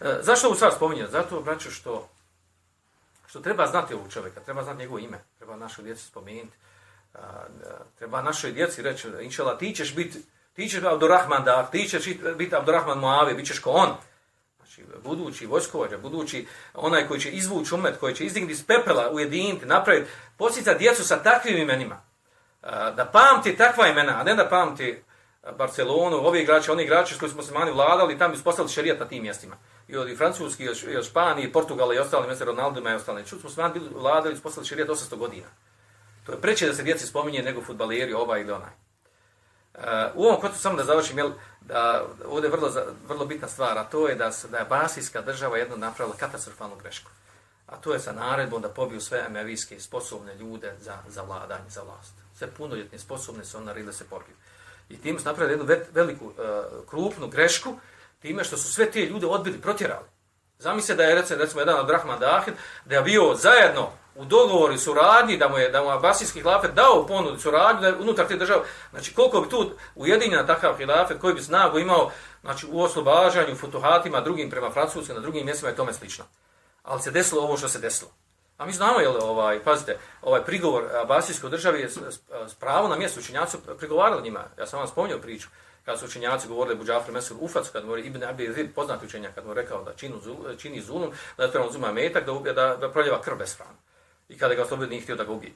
E, 0.00 0.18
zašto 0.22 0.46
ovu 0.46 0.56
stvar 0.56 0.72
spominjem? 0.72 1.08
Zato, 1.10 1.40
braću, 1.40 1.70
što, 1.70 2.08
što 3.26 3.40
treba 3.40 3.66
znati 3.66 3.94
ovog 3.94 4.12
čovjeka, 4.12 4.40
treba 4.40 4.62
znati 4.62 4.78
njegovo 4.78 4.98
ime, 4.98 5.18
treba 5.38 5.56
našoj 5.56 5.84
djeci 5.84 6.04
spomenuti 6.04 6.56
treba 7.98 8.22
našoj 8.22 8.52
djeci 8.52 8.82
reći, 8.82 9.08
inšala, 9.20 9.58
ti 9.58 9.74
ćeš 9.74 9.94
biti, 9.94 10.22
ti 10.54 10.68
ćeš 10.68 10.82
Abdurrahman 10.82 11.44
da, 11.44 11.68
ti 11.72 11.88
ćeš 11.88 12.04
biti 12.36 12.56
Abdurrahman 12.56 12.98
Moave, 12.98 13.34
bit 13.34 13.46
ćeš 13.46 13.58
ko 13.58 13.70
on. 13.70 13.88
Znači, 14.56 14.84
budući 15.04 15.46
vojskovođa, 15.46 15.98
budući 15.98 16.46
onaj 16.74 17.08
koji 17.08 17.20
će 17.20 17.30
izvući 17.30 17.74
umet, 17.74 17.98
koji 18.00 18.14
će 18.14 18.24
izdignuti 18.24 18.52
iz 18.52 18.66
pepela, 18.66 19.10
ujediniti, 19.12 19.66
napraviti, 19.66 20.10
posjeca 20.36 20.74
djecu 20.74 21.04
sa 21.04 21.22
takvim 21.22 21.56
imenima. 21.56 22.02
Da 22.96 23.10
pamti 23.12 23.56
takva 23.56 23.88
imena, 23.88 24.20
a 24.20 24.22
ne 24.22 24.34
da 24.34 24.48
pamti 24.48 25.02
Barcelonu, 25.58 26.16
ovi 26.16 26.40
igrači, 26.40 26.70
oni 26.70 26.82
igrači 26.82 27.14
s 27.14 27.18
koji 27.18 27.30
smo 27.30 27.42
se 27.42 27.52
mani 27.52 27.72
vladali, 27.72 28.18
tam 28.18 28.30
bi 28.30 28.36
uspostavili 28.36 28.72
šarijat 28.72 29.00
na 29.00 29.08
tim 29.08 29.22
mjestima. 29.22 29.56
I 29.88 29.96
od 29.96 30.16
Francuski, 30.16 30.64
i 30.64 30.96
od 30.96 31.06
Španije, 31.06 31.48
i 31.48 31.52
Portugala 31.52 31.94
i 31.94 31.98
ostali 31.98 32.26
mjesta, 32.26 32.44
Ronaldo 32.44 32.90
i 32.90 32.94
ostali. 32.94 33.26
Čut 33.26 33.40
smo 33.40 33.50
se 33.50 33.60
mani 33.60 33.80
vladali, 33.94 34.34
uspostavili 34.34 34.68
šarijat 34.68 34.88
800 34.88 35.16
godina. 35.16 35.46
To 36.26 36.32
je 36.32 36.40
preče 36.40 36.66
da 36.66 36.74
se 36.74 36.82
djeci 36.82 37.06
spominje 37.06 37.42
nego 37.42 37.62
futbaleri 37.62 38.12
ovaj 38.12 38.40
ili 38.40 38.52
onaj. 38.52 38.83
Uh, 39.74 39.82
u 40.14 40.24
ovom 40.24 40.40
kontekstu 40.40 40.62
samo 40.62 40.76
da 40.76 40.84
završim, 40.84 41.18
jel, 41.18 41.32
da, 41.60 42.06
ovdje 42.26 42.48
je 42.48 42.52
vrlo, 42.52 42.72
vrlo 43.08 43.26
bitna 43.26 43.48
stvar, 43.48 43.78
a 43.78 43.84
to 43.84 44.08
je 44.08 44.14
da, 44.14 44.30
da 44.50 44.58
je 44.58 44.64
Basijska 44.64 45.20
država 45.20 45.58
jedno 45.58 45.76
napravila 45.76 46.16
katastrofalnu 46.16 46.76
grešku. 46.76 47.10
A 47.66 47.76
to 47.76 47.92
je 47.92 48.00
sa 48.00 48.12
naredbom 48.12 48.62
da 48.62 48.68
pobiju 48.68 49.00
sve 49.00 49.24
emevijske 49.26 49.80
sposobne 49.80 50.34
ljude 50.34 50.74
za, 50.80 50.98
za 51.08 51.22
vladanje, 51.22 51.70
za 51.70 51.82
vlast. 51.82 52.12
Sve 52.38 52.50
punoljetne 52.50 52.98
sposobne 52.98 53.44
su 53.44 53.58
on 53.58 53.64
naredili 53.64 53.86
da 53.86 53.92
se 53.92 54.04
pobiju. 54.04 54.36
I 54.88 54.96
tim 54.96 55.18
su 55.18 55.24
napravili 55.24 55.52
jednu 55.52 55.84
veliku, 55.92 56.26
uh, 56.26 56.34
krupnu 56.90 57.28
grešku, 57.28 57.76
time 58.22 58.44
što 58.44 58.56
su 58.56 58.72
sve 58.72 58.90
te 58.90 59.00
ljude 59.00 59.26
odbili, 59.26 59.60
protjerali. 59.60 60.13
Zamislite 60.58 60.94
da 60.94 61.02
je 61.02 61.14
recimo, 61.14 61.40
recimo 61.40 61.60
jedan 61.60 61.80
od 61.80 61.90
Rahman 61.90 62.18
Dahid, 62.20 62.54
da 62.84 62.94
je 62.94 63.02
bio 63.02 63.34
zajedno 63.34 63.90
u 64.14 64.24
dogovoru 64.24 64.78
suradnji 64.78 65.36
da 65.36 65.48
mu 65.48 65.58
je 65.58 65.68
da 65.68 65.82
mu 65.82 65.90
Abasijski 65.90 66.40
hilafet 66.40 66.70
dao 66.70 67.06
ponudu 67.06 67.38
suradnju 67.38 67.80
da 67.80 67.98
unutar 67.98 68.26
te 68.26 68.36
države 68.36 68.60
znači 68.90 69.14
koliko 69.14 69.40
bi 69.40 69.48
tu 69.48 69.70
ujedinjena 69.94 70.46
takav 70.46 70.76
hilafet 70.76 71.20
koji 71.20 71.34
bi 71.34 71.42
snagu 71.42 71.78
imao 71.78 72.10
znači 72.42 72.66
u 72.70 72.82
oslobađanju 72.82 73.56
futuhatima 73.56 74.20
drugim 74.20 74.50
prema 74.50 74.70
francuskim 74.70 75.14
na 75.14 75.20
drugim 75.20 75.46
mjestima 75.46 75.70
i 75.70 75.76
tome 75.76 75.92
slično. 75.92 76.24
Ali 76.82 77.02
se 77.02 77.10
desilo 77.10 77.42
ovo 77.42 77.56
što 77.56 77.68
se 77.68 77.78
desilo. 77.78 78.10
A 78.58 78.66
mi 78.66 78.72
znamo 78.72 79.00
je 79.00 79.08
ovaj 79.08 79.62
pazite 79.64 79.98
ovaj 80.22 80.44
prigovor 80.44 80.84
Abasijskoj 81.02 81.50
državi 81.50 81.80
je 81.80 81.90
s 82.48 82.54
pravom 82.60 82.90
na 82.90 82.96
mjestu 82.96 83.20
učinjacu 83.20 83.58
prigovarali 83.78 84.22
njima. 84.22 84.44
Ja 84.58 84.66
sam 84.66 84.78
vam 84.78 84.88
spomnio 84.88 85.18
priču 85.18 85.48
kad 85.84 85.98
su 85.98 86.06
učenjaci 86.06 86.48
govorili 86.48 86.76
Buđafir 86.76 87.14
Mesur 87.14 87.36
Ufac, 87.40 87.68
kad 87.68 87.82
govori 87.82 88.02
Ibn 88.02 88.24
Abi 88.24 88.52
Zid, 88.52 88.74
poznati 88.74 89.06
učenjak, 89.06 89.34
kad 89.34 89.46
mu 89.46 89.54
rekao 89.54 89.84
da 89.84 89.92
činu, 89.92 90.20
čini 90.58 90.80
zulum, 90.80 91.12
da 91.36 91.44
je 91.44 91.52
to 91.52 91.66
uzima 91.66 91.92
metak, 91.92 92.26
da, 92.26 92.52
da, 92.52 92.76
da 92.76 92.90
proljeva 92.90 93.22
krv 93.22 93.36
bez 93.36 93.56
hrana 93.56 93.78
i 94.28 94.38
kada 94.38 94.54
ga 94.54 94.62
oslobodio 94.62 94.90
nije 94.90 95.02
htio 95.02 95.16
da 95.16 95.24
ga 95.24 95.32
ubije. 95.32 95.52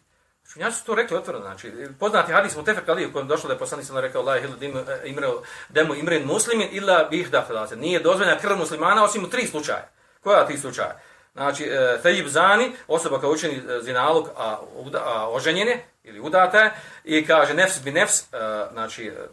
Učenjaci 0.51 0.79
su 0.79 0.85
to 0.85 0.95
rekli 0.95 1.17
otvoreno, 1.17 1.45
znači, 1.45 1.73
poznati 2.01 2.33
hadis 2.33 2.57
mu 2.57 2.65
Tefek 2.65 2.89
Ali, 2.89 3.07
u 3.07 3.13
kojem 3.13 3.29
došlo 3.29 3.49
da 3.49 3.55
je 3.55 3.59
poslanik 3.59 3.87
sam 3.87 3.99
rekao, 3.99 4.23
la 4.23 4.41
hilu 4.41 4.55
e, 4.63 5.01
imreo, 5.05 5.43
demu 5.69 5.95
imren 5.95 6.27
muslimin, 6.27 6.69
illa 6.73 7.05
bih 7.05 7.31
dahlase. 7.31 7.77
Nije 7.77 8.01
dozvoljena 8.01 8.39
krv 8.39 8.57
muslimana, 8.57 9.05
osim 9.05 9.25
u 9.25 9.31
tri 9.31 9.47
slučaje. 9.47 9.89
Koja 10.21 10.47
ti 10.47 10.59
slučaje? 10.59 10.95
Znači, 11.33 11.65
e, 11.65 11.99
Thejib 12.01 12.27
Zani, 12.27 12.73
osoba 12.87 13.21
kao 13.21 13.31
učeni 13.31 13.55
e, 13.55 13.81
zinalog, 13.83 14.29
a, 14.37 14.59
a 15.05 15.31
oženjene, 15.31 15.85
ili 16.05 16.21
udata, 16.21 16.71
i 17.05 17.27
kaže 17.27 17.55
nefs 17.55 17.83
bi 17.85 17.93
nefs, 17.93 18.21
e, 18.21 18.27
znači, 18.73 19.07
e, 19.07 19.29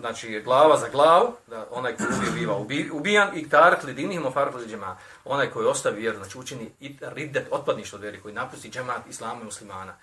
znači 0.00 0.40
glava 0.44 0.76
za 0.76 0.88
glavu, 0.88 1.32
da 1.46 1.66
onaj 1.70 1.96
koji 1.96 2.08
ubije 2.08 2.32
biva 2.32 2.56
ubijan, 2.92 3.38
i 3.38 3.48
tarak 3.48 3.84
li 3.84 3.94
dinih 3.94 4.20
mu 4.20 4.30
farak 4.30 4.54
li 4.54 4.66
džema, 4.66 4.96
onaj 5.24 5.50
koji 5.50 5.66
ostavi 5.66 6.00
vjeru, 6.00 6.16
znači 6.16 6.38
učini 6.38 6.70
i 6.80 6.96
riddet 7.00 7.46
otpadništvo 7.50 7.96
od 7.96 8.02
vjeri, 8.02 8.20
koji 8.20 8.34
napusti 8.34 8.70
džemat 8.70 9.06
islama 9.10 9.40
i 9.40 9.44
muslimana, 9.44 9.96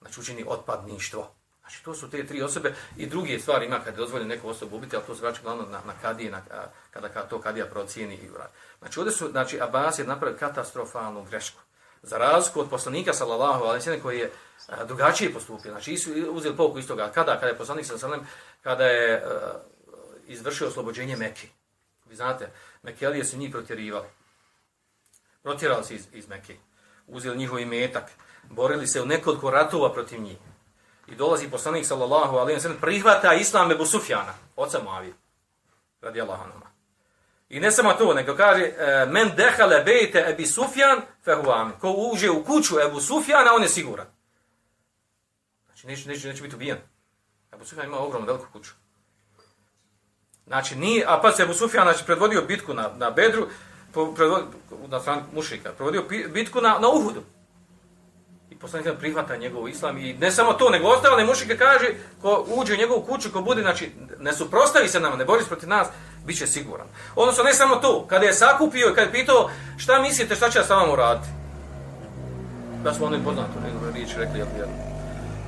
znači 0.00 0.20
učini 0.20 0.44
otpadništvo. 0.46 1.30
Znači 1.60 1.84
to 1.84 1.94
su 1.94 2.10
te 2.10 2.26
tri 2.26 2.42
osobe 2.42 2.74
i 2.96 3.06
druge 3.06 3.38
stvari 3.38 3.66
ima 3.66 3.78
kada 3.84 3.96
dozvolje 3.96 4.24
neku 4.24 4.48
osobu 4.48 4.76
ubiti, 4.76 4.96
ali 4.96 5.04
to 5.06 5.14
se 5.14 5.22
vraća 5.22 5.42
glavno 5.42 5.62
na, 5.62 5.80
na 5.86 5.92
kadije, 6.02 6.30
na, 6.30 6.42
kada 6.90 7.08
ka, 7.08 7.22
to 7.22 7.40
kadija 7.40 7.66
procijeni 7.66 8.14
i 8.14 8.30
uradi. 8.30 8.52
Znači 8.78 8.98
ovdje 8.98 9.12
su, 9.12 9.30
znači 9.30 9.60
Abbas 9.60 9.98
je 9.98 10.04
napravio 10.04 10.38
katastrofalnu 10.38 11.24
grešku. 11.24 11.60
Za 12.02 12.18
razliku 12.18 12.60
od 12.60 12.70
poslanika 12.70 13.12
sallallahu 13.12 13.64
alejhi 13.64 13.90
ve 13.90 14.00
koji 14.00 14.18
je 14.18 14.32
a, 14.68 14.84
drugačije 14.84 15.32
postupio. 15.32 15.70
Znači 15.70 15.96
su 15.96 16.10
uzeli 16.30 16.56
pouku 16.56 16.78
iz 16.78 16.88
toga 16.88 17.10
kada 17.14 17.34
kada 17.34 17.46
je 17.46 17.58
poslanik 17.58 17.86
sallallahu 17.86 18.14
alejhi 18.14 18.26
kada 18.62 18.86
je 18.86 19.24
a, 19.24 19.52
izvršio 20.26 20.68
oslobođenje 20.68 21.16
Mekke. 21.16 21.48
Vi 22.06 22.16
znate, 22.16 22.50
Mekelije 22.82 23.24
su 23.24 23.36
njih 23.36 23.50
protjerivali. 23.50 24.06
Protjerali 25.42 25.84
se 25.84 25.94
iz, 25.94 26.06
iz 26.12 26.28
Mekke. 26.28 26.56
Uzeli 27.06 27.36
njihov 27.36 27.58
imetak. 27.58 28.10
Borili 28.42 28.86
se 28.86 29.02
u 29.02 29.06
nekoliko 29.06 29.50
ratova 29.50 29.92
protiv 29.92 30.20
njih. 30.20 30.38
I 31.06 31.14
dolazi 31.14 31.50
poslanik 31.50 31.86
sallallahu 31.86 32.36
alejhi 32.36 32.56
ve 32.56 32.60
sellem 32.60 32.80
prihvata 32.80 33.34
islam 33.34 33.70
Ebu 33.70 33.86
Sufjana, 33.86 34.34
oca 34.56 34.82
Muavije. 34.82 35.14
Radijallahu 36.00 36.42
anhu. 36.44 36.71
I 37.52 37.60
ne 37.60 37.70
samo 37.70 37.92
to, 37.92 38.14
nego 38.14 38.36
kaže 38.36 38.62
e, 38.62 39.06
men 39.06 39.30
dehale 39.36 39.82
bejte 39.84 40.24
Ebi 40.28 40.46
Sufjan 40.46 41.00
fehuam. 41.24 41.72
Ko 41.80 41.90
uđe 41.90 42.30
u 42.30 42.44
kuću 42.44 42.80
Ebu 42.80 43.00
Sufjana, 43.00 43.54
on 43.54 43.62
je 43.62 43.68
siguran. 43.68 44.06
Znači, 45.66 45.86
neće, 45.86 46.08
neće, 46.08 46.28
neće 46.28 46.42
biti 46.42 46.56
ubijen. 46.56 46.78
Ebu 47.52 47.64
Sufjan 47.64 47.86
ima 47.86 47.98
ogromnu 47.98 48.26
veliku 48.26 48.46
kuću. 48.52 48.70
Znači, 50.46 50.76
ni, 50.76 51.04
a 51.06 51.20
pa 51.22 51.32
se 51.32 51.42
Ebu 51.42 51.54
Sufjan 51.54 51.84
znači, 51.84 52.04
predvodio 52.06 52.42
bitku 52.42 52.74
na, 52.74 52.90
na 52.96 53.10
Bedru, 53.10 53.46
predvodio, 53.92 54.46
na 54.86 55.00
stran 55.00 55.22
mušika, 55.34 55.72
predvodio 55.72 56.04
bitku 56.28 56.60
na, 56.60 56.78
na 56.78 56.88
Uhudu 56.88 57.22
I 58.50 58.54
poslanik 58.54 58.86
sam 58.86 58.96
prihvata 58.96 59.36
njegov 59.36 59.68
islam 59.68 59.98
i 59.98 60.14
ne 60.14 60.30
samo 60.30 60.52
to, 60.52 60.70
nego 60.70 60.88
ostale 60.88 61.24
mušike 61.24 61.56
kaže, 61.56 61.86
ko 62.22 62.46
uđe 62.48 62.74
u 62.74 62.76
njegovu 62.76 63.02
kuću, 63.02 63.32
ko 63.32 63.40
bude, 63.40 63.62
znači, 63.62 63.90
ne 64.18 64.32
suprostavi 64.32 64.88
se 64.88 65.00
nama, 65.00 65.16
ne 65.16 65.24
bori 65.24 65.42
se 65.42 65.48
protiv 65.48 65.68
nas, 65.68 65.88
bit 66.26 66.38
će 66.38 66.46
siguran. 66.46 66.86
Odnosno, 67.16 67.44
ne 67.44 67.54
samo 67.54 67.76
to, 67.76 68.06
kada 68.08 68.26
je 68.26 68.32
sakupio 68.32 68.88
i 68.88 68.94
kada 68.94 69.06
je 69.06 69.12
pitao, 69.12 69.50
šta 69.76 70.02
mislite, 70.02 70.34
šta 70.34 70.50
će 70.50 70.58
ja 70.58 70.64
sa 70.64 70.74
vama 70.74 70.92
uraditi? 70.92 71.28
Da 72.84 72.94
smo 72.94 73.06
ono 73.06 73.24
poznato, 73.24 73.60
ne 73.60 73.92
riječi 73.94 74.14
rekli, 74.18 74.38
jel, 74.38 74.48
jel, 74.58 74.68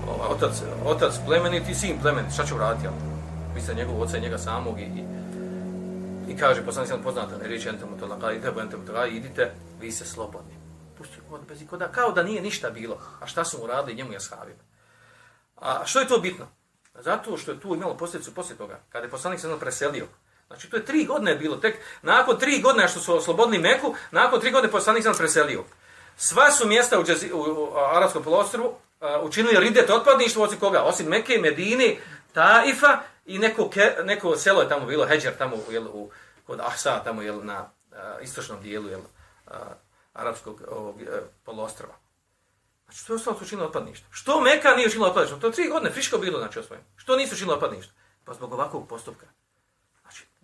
ovaj, 0.08 0.28
otac, 0.28 0.62
otac 0.84 1.14
plemenit 1.26 1.68
i 1.68 1.74
sin 1.74 1.98
plemenit, 2.02 2.32
šta 2.32 2.46
će 2.46 2.54
uraditi, 2.54 2.86
jel? 2.86 2.92
Misle 3.54 3.74
njegov 3.74 4.02
oca 4.02 4.16
i 4.16 4.20
njega 4.20 4.38
samog 4.38 4.80
i, 4.80 4.82
i, 4.82 5.04
i 6.32 6.36
kaže, 6.36 6.62
poslanik 6.62 6.90
sam 6.90 7.02
poznato, 7.02 7.38
ne 7.42 7.48
riječi, 7.48 7.68
ente 7.68 7.84
mu 7.84 7.98
to 7.98 8.06
laka, 8.06 9.06
idite, 9.06 9.50
vi 9.80 9.92
ste 9.92 10.04
slobodni 10.04 10.64
pusti 10.98 11.20
kod 11.30 11.40
bez 11.48 11.62
ikoda, 11.62 11.92
kao 11.92 12.12
da 12.12 12.22
nije 12.22 12.42
ništa 12.42 12.70
bilo. 12.70 12.98
A 13.20 13.26
šta 13.26 13.44
su 13.44 13.58
mu 13.58 13.66
radili 13.66 13.96
njemu 13.96 14.12
i 14.12 14.16
ashabima? 14.16 14.62
A 15.56 15.82
što 15.86 16.00
je 16.00 16.08
to 16.08 16.18
bitno? 16.18 16.46
Zato 16.94 17.36
što 17.36 17.50
je 17.50 17.60
tu 17.60 17.74
imalo 17.74 17.96
posljedicu 17.96 18.34
poslije 18.34 18.58
toga, 18.58 18.80
kada 18.88 19.04
je 19.04 19.10
poslanik 19.10 19.40
se 19.40 19.56
preselio. 19.60 20.06
Znači, 20.54 20.70
to 20.70 20.76
je 20.76 20.84
tri 20.84 21.04
godine 21.04 21.34
bilo, 21.34 21.56
tek 21.56 21.76
nakon 22.02 22.38
tri 22.38 22.60
godine 22.60 22.88
što 22.88 23.00
su 23.00 23.16
oslobodili 23.16 23.58
Meku, 23.58 23.94
nakon 24.10 24.40
tri 24.40 24.50
godine 24.50 24.70
poslanik 24.70 25.02
sam 25.02 25.14
preselio. 25.14 25.64
Sva 26.16 26.50
su 26.50 26.66
mjesta 26.66 27.00
u, 27.00 27.04
džazi, 27.04 27.32
u, 27.32 27.38
u 27.38 27.76
Arabskom 27.76 28.22
poluostrvu 28.22 28.66
uh, 28.66 28.76
učinili 29.22 29.60
ridet 29.60 29.90
otpadništvo 29.90 30.44
osim 30.44 30.58
koga? 30.58 30.82
Osim 30.82 31.06
Mekke, 31.06 31.38
Medine, 31.38 31.96
Taifa 32.32 32.98
i 33.26 33.38
neko, 33.38 33.70
ke, 33.70 33.96
neko 34.04 34.36
selo 34.36 34.62
je 34.62 34.68
tamo 34.68 34.86
bilo, 34.86 35.06
Heđer, 35.06 35.36
tamo 35.38 35.56
jel, 35.70 35.86
u, 35.86 36.10
kod 36.46 36.60
Ahsa, 36.60 37.00
tamo 37.04 37.22
jel, 37.22 37.40
na 37.44 37.70
uh, 37.90 37.96
istočnom 38.22 38.62
dijelu 38.62 38.88
jel, 38.88 39.00
uh, 39.00 39.52
Arabskog 40.12 40.62
ovog, 40.68 41.00
e, 41.00 41.04
uh, 41.04 41.18
poluostrva. 41.44 41.94
Znači, 42.84 43.06
to 43.06 43.12
je 43.12 43.16
ostalo 43.16 43.38
su 43.38 43.44
učinili 43.44 43.66
otpadništvo. 43.66 44.08
Što 44.10 44.40
Meka 44.40 44.74
nije 44.76 44.88
učinila 44.88 45.08
otpadništvo? 45.08 45.38
To 45.38 45.46
je 45.46 45.52
tri 45.52 45.68
godine, 45.68 45.90
friško 45.90 46.18
bilo, 46.18 46.38
znači, 46.38 46.58
osvojeno. 46.58 46.86
Što 46.96 47.16
nisu 47.16 47.34
učinili 47.34 47.54
otpadništvo? 47.54 47.94
Pa 48.24 48.34
zbog 48.34 48.52
ovakvog 48.52 48.88
postupka. 48.88 49.26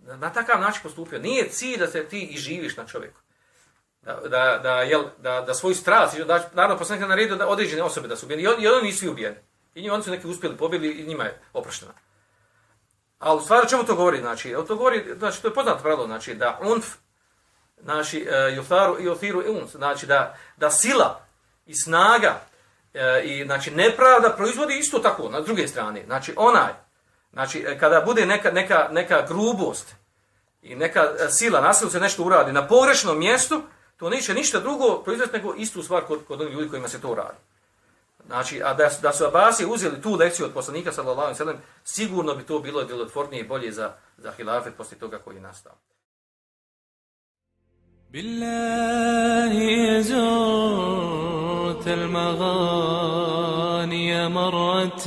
Na, 0.02 0.32
takav 0.32 0.60
način 0.60 0.82
postupio. 0.82 1.18
Nije 1.18 1.48
cilj 1.48 1.78
da 1.78 1.86
se 1.86 2.04
ti 2.04 2.20
i 2.20 2.38
živiš 2.38 2.76
na 2.76 2.86
čovjeku. 2.86 3.20
Da, 4.02 4.20
da, 4.28 4.60
da, 4.62 4.82
jel, 4.82 5.04
da, 5.18 5.40
da 5.40 5.54
svoju 5.54 5.74
strast, 5.74 6.18
da, 6.18 6.50
naravno, 6.52 6.78
poslanika 6.78 7.08
naredio 7.08 7.36
da 7.36 7.48
određene 7.48 7.82
osobe 7.82 8.08
da 8.08 8.16
su 8.16 8.26
ubijeni. 8.26 8.42
I, 8.42 8.46
on, 8.46 8.62
i 8.62 8.68
oni 8.68 8.82
nisu 8.82 8.98
svi 8.98 9.08
ubijeni. 9.08 9.36
I 9.74 9.90
oni 9.90 10.02
su 10.02 10.10
neki 10.10 10.26
uspjeli, 10.26 10.56
pobili 10.56 10.90
i 10.90 11.06
njima 11.06 11.24
je 11.24 11.40
oprošteno. 11.52 11.92
Ali 13.18 13.38
u 13.38 13.40
stvari, 13.40 13.66
o 13.66 13.68
čemu 13.68 13.84
to 13.84 13.94
govori? 13.94 14.20
Znači, 14.20 14.54
to 14.68 14.76
govori, 14.76 15.14
znači, 15.18 15.42
to 15.42 15.48
je 15.48 15.54
poznato 15.54 15.82
pravilo, 15.82 16.06
znači, 16.06 16.34
da 16.34 16.58
unf, 16.62 16.86
znači, 17.82 18.26
e, 18.30 18.46
uh, 18.46 18.56
jotharu 18.56 18.96
i 19.00 19.08
othiru 19.08 19.42
unf, 19.48 19.70
znači, 19.70 20.06
da, 20.06 20.36
da 20.56 20.70
sila 20.70 21.26
i 21.66 21.74
snaga 21.74 22.40
e, 22.94 23.22
i, 23.24 23.44
znači, 23.44 23.70
nepravda 23.70 24.34
proizvodi 24.36 24.78
isto 24.78 24.98
tako, 24.98 25.28
na 25.28 25.40
druge 25.40 25.68
strane. 25.68 26.02
Znači, 26.06 26.34
onaj, 26.36 26.72
znači, 27.33 27.65
e, 27.67 27.79
kada 27.79 28.01
bude 28.01 28.25
neka, 28.25 28.51
neka, 28.51 28.87
neka 28.91 29.25
grubost 29.27 29.95
i 30.61 30.75
neka 30.75 31.29
sila, 31.29 31.61
nasilu 31.61 31.91
se 31.91 31.99
nešto 31.99 32.23
uradi 32.23 32.51
na 32.51 32.67
pogrešnom 32.67 33.19
mjestu, 33.19 33.61
to 33.97 34.09
neće 34.09 34.33
ništa 34.33 34.59
drugo 34.59 35.01
proizvesti 35.03 35.37
nego 35.37 35.53
istu 35.53 35.83
stvar 35.83 36.03
kod, 36.03 36.19
kod 36.27 36.41
onih 36.41 36.53
ljudi 36.53 36.69
kojima 36.69 36.87
se 36.87 37.01
to 37.01 37.15
radi. 37.15 37.37
Znači, 38.25 38.61
a 38.63 38.73
da, 38.73 38.89
da 39.01 39.13
su 39.13 39.25
Abasi 39.25 39.65
uzeli 39.65 40.01
tu 40.01 40.15
lekciju 40.15 40.45
od 40.45 40.53
poslanika, 40.53 40.91
sallallahu 40.91 41.21
alaihi 41.21 41.37
sallam, 41.37 41.61
sigurno 41.83 42.35
bi 42.35 42.43
to 42.43 42.59
bilo 42.59 42.83
djelotvornije 42.83 43.41
i 43.41 43.47
bolje 43.47 43.71
za, 43.71 43.93
za 44.17 44.31
hilafet 44.31 44.73
poslije 44.77 44.99
toga 44.99 45.19
koji 45.19 45.35
je 45.35 45.41
nastao. 45.41 45.73
بالله 48.15 49.55
زرت 50.01 51.87
المغاني 51.87 53.29
مرة 54.29 54.99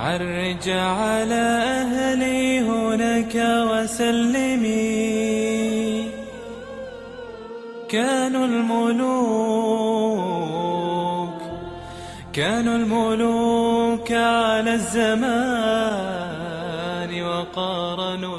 عرج 0.00 0.68
على 0.68 1.44
أهلي 1.84 2.60
هناك 2.60 3.34
وسلمي. 3.70 4.80
كانوا 7.88 8.44
الملوك 8.46 9.80
كانوا 12.32 12.76
الملوك 12.76 14.12
على 14.12 14.74
الزمان 14.74 15.90
وقارنوا 17.22 18.38